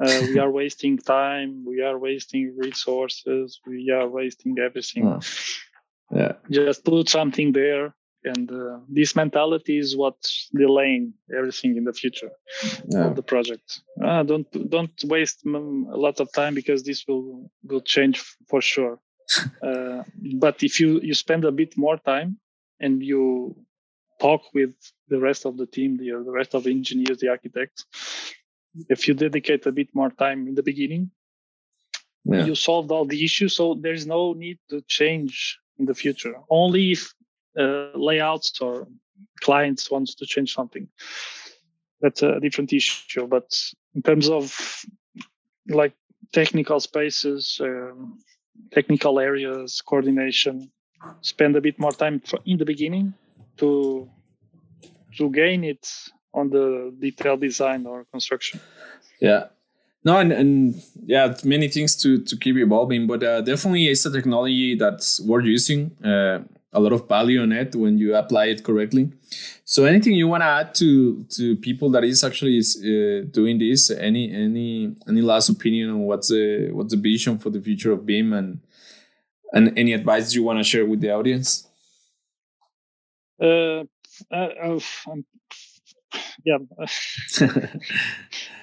[0.00, 1.64] uh, we are wasting time.
[1.66, 3.60] We are wasting resources.
[3.66, 5.06] We are wasting everything.
[5.06, 5.20] Oh.
[6.10, 6.32] yeah.
[6.50, 7.94] Just put something there
[8.24, 12.30] and uh, this mentality is what's delaying everything in the future
[12.88, 13.06] yeah.
[13.06, 13.80] of the project.
[14.02, 18.98] Uh, don't don't waste a lot of time because this will will change for sure.
[19.62, 20.02] Uh,
[20.36, 22.38] but if you you spend a bit more time
[22.80, 23.54] and you
[24.18, 24.74] talk with
[25.08, 27.84] the rest of the team the, the rest of the engineers the architects
[28.88, 31.10] if you dedicate a bit more time in the beginning
[32.24, 32.44] yeah.
[32.44, 36.92] you solved all the issues so there's no need to change in the future only
[36.92, 37.12] if
[37.58, 38.86] uh, layouts or
[39.40, 40.88] clients wants to change something
[42.00, 43.50] that's a different issue but
[43.94, 44.84] in terms of
[45.68, 45.94] like
[46.32, 48.18] technical spaces um,
[48.70, 50.70] technical areas coordination
[51.20, 53.14] spend a bit more time in the beginning
[53.56, 54.08] to
[55.16, 55.88] to gain it
[56.34, 58.60] on the detailed design or construction.
[59.20, 59.46] Yeah.
[60.04, 64.12] No, and, and yeah, many things to, to keep evolving, but uh, definitely it's a
[64.12, 65.90] technology that's worth using.
[66.04, 66.40] Uh,
[66.72, 69.10] a lot of value on it when you apply it correctly.
[69.64, 73.90] So, anything you want to add to to people that is actually uh, doing this?
[73.90, 78.04] Any any any last opinion on what's the what's the vision for the future of
[78.04, 78.60] BIM and
[79.52, 81.66] and any advice you want to share with the audience?
[83.40, 83.84] Uh,
[84.30, 85.24] uh, I'm
[86.44, 86.58] yeah,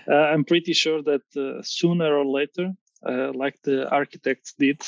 [0.08, 2.72] uh, I'm pretty sure that uh, sooner or later,
[3.08, 4.82] uh, like the architects did,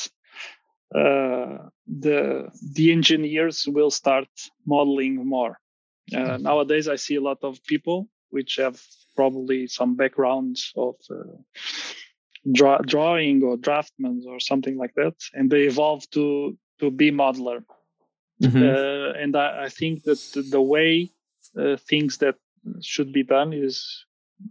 [0.94, 4.28] uh, the the engineers will start
[4.66, 5.58] modeling more.
[6.12, 6.42] Uh, mm-hmm.
[6.42, 8.80] Nowadays, I see a lot of people which have
[9.16, 11.36] probably some backgrounds of uh,
[12.52, 17.64] draw, drawing or draftmen or something like that, and they evolve to to be modeler.
[18.40, 19.20] Mm-hmm.
[19.20, 20.20] and I, I, think that
[20.52, 21.10] the way
[21.88, 22.36] things that
[22.82, 24.04] should be done is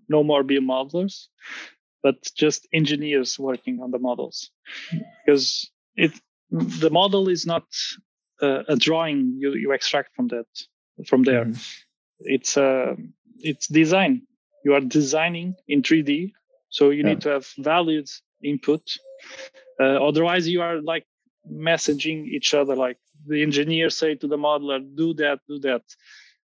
[0.10, 1.28] no more BIM modelers,
[2.04, 4.52] but just engineers working on the models,
[5.26, 6.12] because it
[6.52, 7.66] the model is not
[8.42, 10.48] uh, a drawing you, you extract from that
[11.06, 11.46] from there.
[11.46, 11.62] Mm-hmm.
[12.20, 12.96] It's uh,
[13.40, 14.24] it's design.
[14.64, 16.32] You are designing in 3D,
[16.70, 17.10] so you yeah.
[17.10, 18.10] need to have valid
[18.44, 18.82] input.
[19.80, 21.06] Uh, otherwise, you are like
[21.52, 22.76] messaging each other.
[22.76, 25.84] Like the engineer say to the modeler, "Do that, do that,"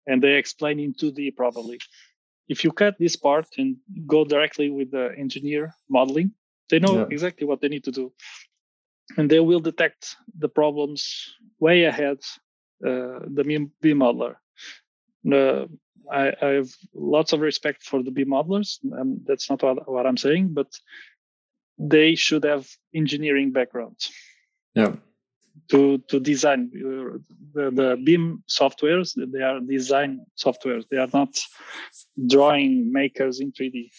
[0.08, 1.80] and they explain in 2D probably.
[2.48, 6.32] If you cut this part and go directly with the engineer modeling,
[6.70, 7.06] they know yeah.
[7.10, 8.12] exactly what they need to do.
[9.18, 12.20] And they will detect the problems way ahead
[12.86, 14.36] uh, the B modeler.
[15.32, 15.66] Uh,
[16.12, 18.80] I, I, have lots of respect for the B modelers.
[18.98, 20.68] Um, that's not what, what I'm saying, but
[21.78, 24.12] they should have engineering backgrounds.
[24.74, 24.96] Yeah
[25.70, 26.70] to to design
[27.54, 29.14] the, the BIM softwares.
[29.16, 30.88] They are design softwares.
[30.90, 31.40] They are not
[32.28, 33.90] drawing makers in 3D.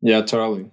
[0.00, 0.70] Yeah, totally.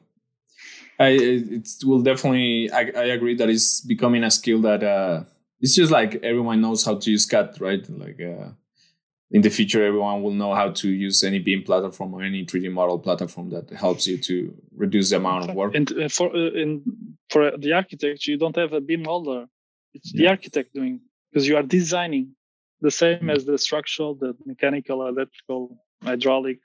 [0.99, 2.71] I it will definitely.
[2.71, 5.23] I, I agree that it's becoming a skill that uh,
[5.59, 7.87] it's just like everyone knows how to use CAD, right?
[7.89, 8.49] Like uh,
[9.29, 12.71] in the future, everyone will know how to use any BIM platform or any 3D
[12.71, 15.75] model platform that helps you to reduce the amount of work.
[15.75, 16.83] And uh, for uh, in,
[17.29, 19.45] for the architect, you don't have a BIM molder;
[19.93, 20.19] it's yeah.
[20.19, 22.35] the architect doing because you are designing
[22.79, 23.31] the same mm-hmm.
[23.31, 26.59] as the structural, the mechanical, electrical, hydraulic,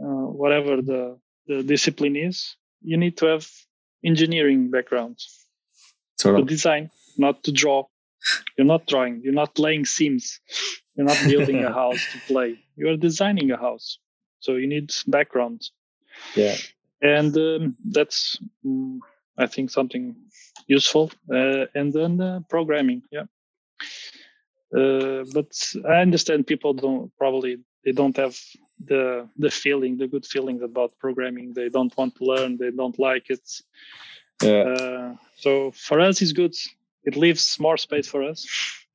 [0.00, 2.56] uh, whatever the the discipline is.
[2.80, 3.46] You need to have
[4.02, 5.18] engineering background
[6.18, 7.84] to design, not to draw.
[8.56, 9.20] You're not drawing.
[9.22, 10.40] You're not laying seams.
[10.94, 12.58] You're not building a house to play.
[12.76, 13.98] You are designing a house,
[14.40, 15.62] so you need background.
[16.34, 16.56] Yeah,
[17.02, 18.98] and um, that's mm,
[19.36, 20.14] I think something
[20.66, 23.02] useful, uh, and then uh, programming.
[23.10, 23.26] Yeah,
[24.76, 25.52] uh, but
[25.88, 28.38] I understand people don't probably they don't have
[28.84, 31.54] the the feeling, the good feelings about programming.
[31.54, 32.56] They don't want to learn.
[32.56, 33.48] They don't like it.
[34.42, 34.62] Yeah.
[34.62, 36.54] Uh, so for us, it's good.
[37.04, 38.46] It leaves more space for us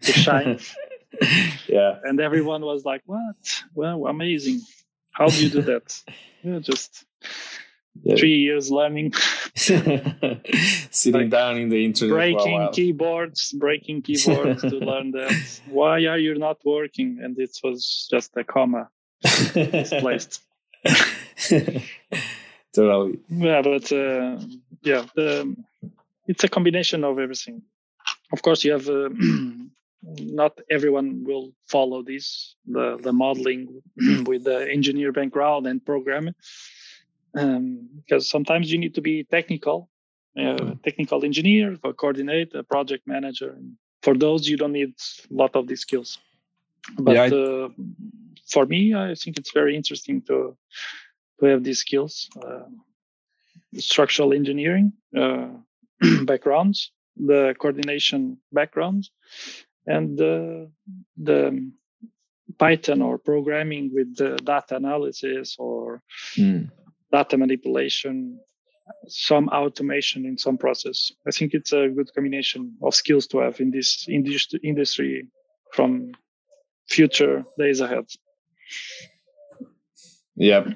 [0.02, 0.60] to shine.
[1.68, 1.99] yeah.
[2.03, 3.36] and everyone was like, "What?
[3.74, 4.62] Well, amazing!
[5.12, 6.01] How do you do that?"
[6.43, 7.05] yeah, just
[8.03, 8.16] Yeah.
[8.16, 9.14] three years learning,
[9.55, 15.60] Sitting Like, down in the internet breaking keyboards, breaking keyboards to learn that.
[15.68, 17.20] Why are you not working?
[17.24, 18.89] And it was just a comma
[19.55, 20.41] misplaced.
[22.74, 23.20] totally.
[23.30, 24.39] Yeah, but uh,
[24.84, 25.55] yeah, the,
[26.28, 27.64] it's a combination of everything.
[28.32, 29.10] Of course, you have uh,
[30.04, 33.82] not everyone will follow this the the modeling
[34.26, 36.36] with the engineer background and programming
[37.36, 39.89] um, because sometimes you need to be technical,
[40.39, 43.52] uh, technical engineer, or coordinate, a project manager.
[43.52, 44.93] And for those, you don't need
[45.30, 46.18] a lot of these skills.
[46.97, 47.70] But Yeah, I- uh,
[48.52, 50.58] for me, I think it's very interesting to
[51.39, 52.30] to have these skills.
[52.41, 52.66] Uh,
[53.78, 55.50] structural engineering uh,
[56.26, 59.12] backgrounds, the coordination backgrounds,
[59.86, 60.65] and uh,
[61.17, 61.71] the
[62.57, 66.01] Python or programming with the data analysis or
[66.38, 66.69] Mm.
[67.11, 68.39] data manipulation,
[69.07, 71.11] some automation in some process.
[71.27, 74.07] I think it's a good combination of skills to have in this
[74.63, 75.27] industry
[75.73, 76.11] from
[76.88, 78.05] future days ahead.
[80.36, 80.73] Yeah.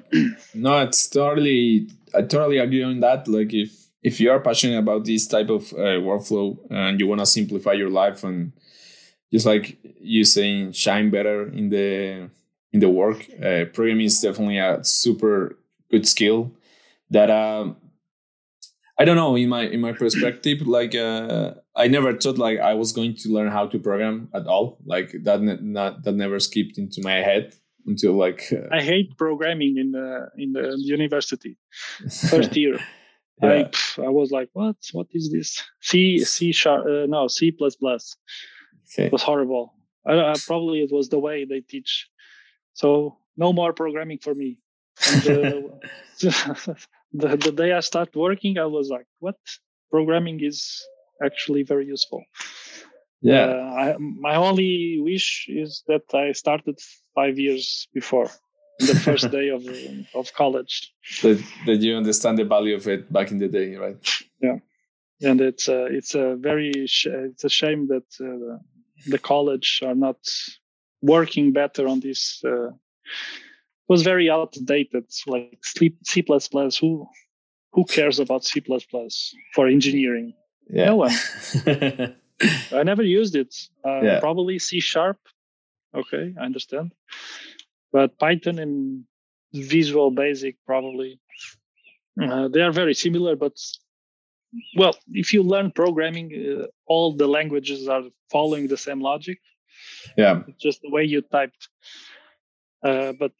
[0.54, 1.88] No, it's totally.
[2.14, 3.26] I totally agree on that.
[3.28, 3.70] Like, if
[4.02, 7.72] if you are passionate about this type of uh, workflow and you want to simplify
[7.72, 8.52] your life and
[9.34, 12.30] just like you saying, shine better in the
[12.72, 15.58] in the work, uh, programming is definitely a super
[15.90, 16.52] good skill
[17.10, 17.76] that um
[18.96, 22.74] I don't know in my in my perspective like uh I never thought like I
[22.74, 26.38] was going to learn how to program at all like that ne- not that never
[26.38, 27.54] skipped into my head
[27.86, 31.58] until like uh, I hate programming in the in the university
[32.30, 32.78] first year.
[33.42, 33.62] I yeah.
[33.64, 34.76] pff, I was like, what?
[34.92, 35.60] What is this?
[35.80, 36.86] C C sharp?
[36.86, 38.16] Uh, no, C plus plus.
[38.84, 39.74] Okay It was horrible.
[40.06, 42.08] I, I, probably it was the way they teach.
[42.74, 44.58] So no more programming for me.
[45.06, 45.60] And uh,
[47.12, 49.36] the the day I started working, I was like, what?
[49.90, 50.58] Programming is
[51.22, 52.22] actually very useful.
[53.22, 56.76] yeah Uh, I, my only wish is that I started
[57.14, 58.28] five years before
[58.78, 59.62] the first day of
[60.14, 60.74] of college.
[61.22, 63.96] that, that you understand the value of it back in the day, right?
[64.42, 64.58] Yeah,
[65.28, 68.58] and it's a it's a very sh- it's a shame that uh,
[69.06, 70.18] the college are not
[71.02, 72.40] working better on this.
[72.44, 76.76] Uh, it was very outdated, like C plus plus.
[76.78, 77.06] Who
[77.72, 80.34] who cares about C plus plus for engineering?
[80.70, 80.86] Yeah.
[80.86, 81.12] No one.
[82.72, 83.54] I never used it.
[83.84, 84.20] Uh, Yeah.
[84.20, 85.18] Probably C sharp.
[85.94, 86.92] Okay, I understand.
[87.92, 89.04] But Python and
[89.52, 91.20] Visual Basic probably
[92.20, 93.36] uh, they are very similar.
[93.36, 93.56] But
[94.76, 99.38] well, if you learn programming, uh, all the languages are following the same logic.
[100.16, 100.42] yeah.
[100.48, 101.68] It's just the way you typed.
[102.84, 103.32] Uh, but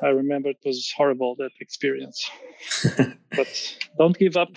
[0.00, 2.30] I remember it was horrible that experience.
[3.36, 4.50] but don't give up.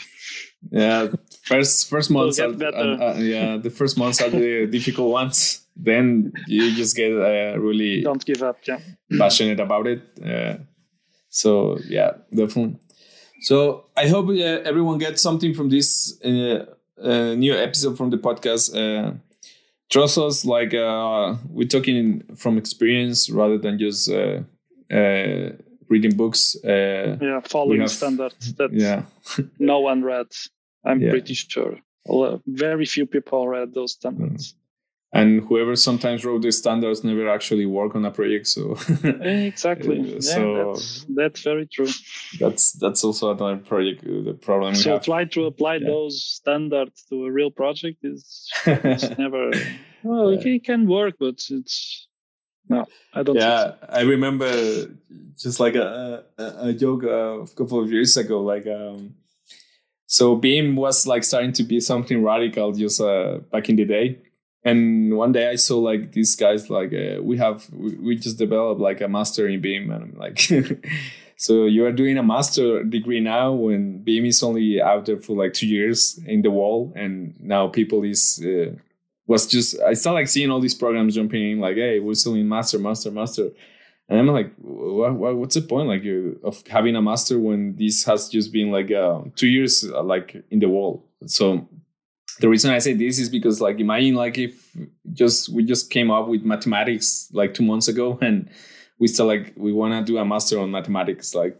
[0.71, 1.07] Yeah.
[1.41, 5.65] First first months are uh, uh, yeah, the first months are the difficult ones.
[5.75, 8.57] Then you just get uh, really Don't give up.
[8.67, 8.79] Yeah.
[9.17, 10.01] passionate about it.
[10.23, 10.57] Uh,
[11.29, 12.77] so yeah, definitely.
[13.45, 16.65] So I hope uh, everyone gets something from this uh,
[16.99, 18.73] uh, new episode from the podcast.
[18.73, 19.11] Uh,
[19.89, 24.39] trust us, like uh, we're talking from experience rather than just uh,
[24.91, 25.49] uh,
[25.89, 26.55] reading books.
[26.63, 27.39] Uh, Yeah.
[27.45, 29.03] Following have- standards that yeah,
[29.59, 30.27] no one read.
[30.83, 31.11] I'm Yeah.
[31.11, 31.77] pretty sure.
[32.07, 34.55] Well, very few people read those standards.
[35.15, 38.47] And whoever sometimes wrote the standards never actually work on a project.
[38.47, 39.99] So Exactly.
[39.99, 41.89] Uh, yeah, so- that's that's very true.
[42.39, 44.03] that's that's also another project.
[44.03, 45.87] uh, The problem So try to apply Yeah.
[45.87, 49.51] those standards to a real project is it's never.
[50.03, 52.07] Well, it can- it can work, but it's
[52.69, 52.85] no.
[53.13, 53.35] I don't.
[53.37, 53.47] think so.
[53.47, 54.49] yeah i remember
[55.43, 59.13] just like a a, a joke uh, a couple of years ago like um
[60.07, 64.07] so BIM was like starting to be something radical just uh, back in the day
[64.65, 68.37] and one day i saw like these guys like uh, we have we, we just
[68.37, 70.39] developed like a master in BIM and i'm like
[71.37, 75.35] so you are doing a master degree now when BIM is only out there for
[75.35, 78.75] like two years in the wall and now people is uh,
[79.27, 82.35] was just I started like seeing all these programs jumping in like hey we're still
[82.35, 83.49] in master master master.
[84.07, 87.75] And I'm like what, what, what's the point like you of having a master when
[87.75, 91.03] this has just been like uh, two years uh, like in the wall?
[91.25, 91.67] So
[92.39, 94.75] the reason I say this is because like imagine like if
[95.13, 98.49] just we just came up with mathematics like two months ago and
[98.99, 101.59] we still like we want to do a master on mathematics like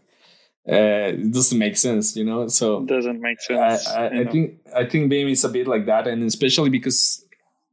[0.68, 2.48] uh, it doesn't make sense you know?
[2.48, 5.66] So it doesn't make sense I, I, I think I think BIM is a bit
[5.66, 7.24] like that and especially because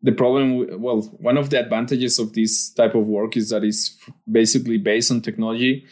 [0.01, 3.97] the problem well one of the advantages of this type of work is that it's
[4.31, 5.85] basically based on technology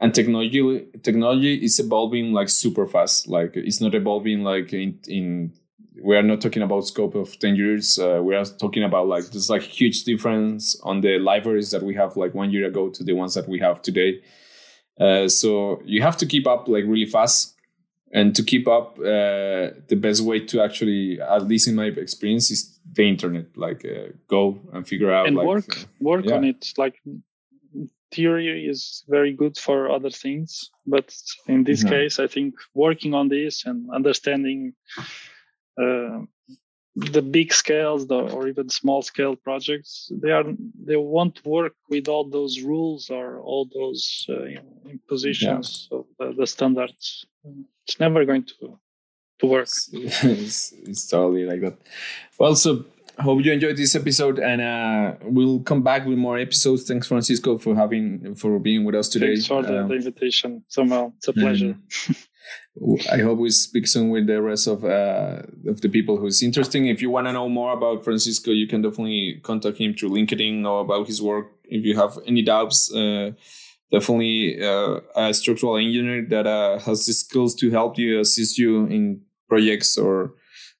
[0.00, 5.52] and technology technology is evolving like super fast like it's not evolving like in, in
[6.02, 9.24] we are not talking about scope of 10 years uh, we are talking about like
[9.26, 13.04] there's like huge difference on the libraries that we have like one year ago to
[13.04, 14.20] the ones that we have today.
[14.98, 17.56] Uh, so you have to keep up like really fast.
[18.12, 22.50] And to keep up uh, the best way to actually at least in my experience
[22.50, 23.56] is the internet.
[23.56, 26.34] Like uh, go and figure out and like, work uh, work yeah.
[26.34, 26.72] on it.
[26.76, 27.00] Like
[28.10, 30.70] theory is very good for other things.
[30.86, 31.14] But
[31.46, 31.90] in this Yeah.
[31.90, 34.74] case i think working on this and understanding
[36.96, 40.44] the big scales the, or even small scale projects they are
[40.84, 44.44] they won't work with all those rules or all those uh,
[44.88, 47.24] impositions of the, the standards
[47.86, 48.78] it's never going to
[49.38, 51.78] to work it's, it's totally like that.
[52.38, 52.84] Well, so
[53.20, 56.84] hope you enjoyed this episode, and uh, we'll come back with more episodes.
[56.84, 59.34] Thanks, Francisco, for having for being with us today.
[59.34, 61.76] thanks for the, Um, the invitation samuel it's a pleasure
[63.12, 66.86] I hope we speak soon with the rest of uh, of the people who's interesting.
[66.86, 70.64] If you want to know more about Francisco, you can definitely contact him through LinkedIn
[70.64, 71.52] or about his work.
[71.64, 73.32] If you have any doubts, uh,
[73.92, 78.86] definitely uh, a structural engineer that uh, has the skills to help you assist you
[78.86, 80.32] in projects or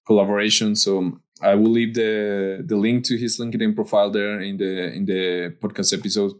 [0.06, 0.76] collaboration.
[0.76, 5.04] So I will leave the the link to his LinkedIn profile there in the in
[5.04, 6.32] the podcast episode.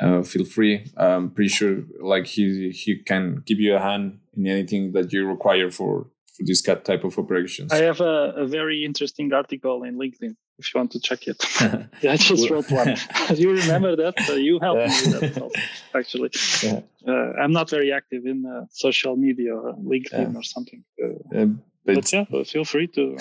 [0.00, 0.86] Uh, feel free.
[0.96, 5.26] I'm pretty sure like he he can give you a hand in anything that you
[5.26, 6.06] require for
[6.38, 7.72] for this type of operations.
[7.72, 11.44] I have a, a very interesting article in LinkedIn if you want to check it.
[11.60, 12.96] yeah, I just wrote one.
[13.34, 14.14] you remember that?
[14.28, 15.60] Uh, you helped me with that also,
[15.94, 16.30] actually.
[16.62, 16.80] Yeah.
[17.06, 20.84] Uh, I'm not very active in uh, social media or LinkedIn or something.
[21.02, 21.46] Uh, Uh,
[21.84, 23.16] but but yeah, feel free to.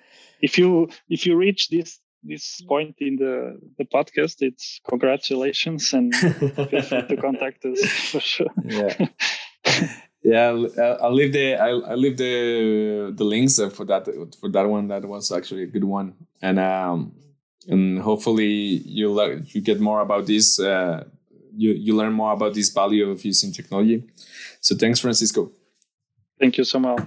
[0.40, 6.14] if you if you reach this this point in the the podcast, it's congratulations and
[6.14, 8.52] feel free to contact us for sure.
[8.64, 9.08] yeah
[10.22, 10.48] yeah
[11.00, 14.06] I'll, leave the I'll, leave the the links uh, for that
[14.40, 14.88] for that one.
[14.88, 16.14] That was actually a good one.
[16.40, 17.14] And um
[17.68, 21.04] and hopefully you learn you get more about this uh
[21.56, 24.04] you you learn more about this value of using technology.
[24.60, 25.50] So thanks francisco.
[26.38, 26.98] Thank you, Samuel.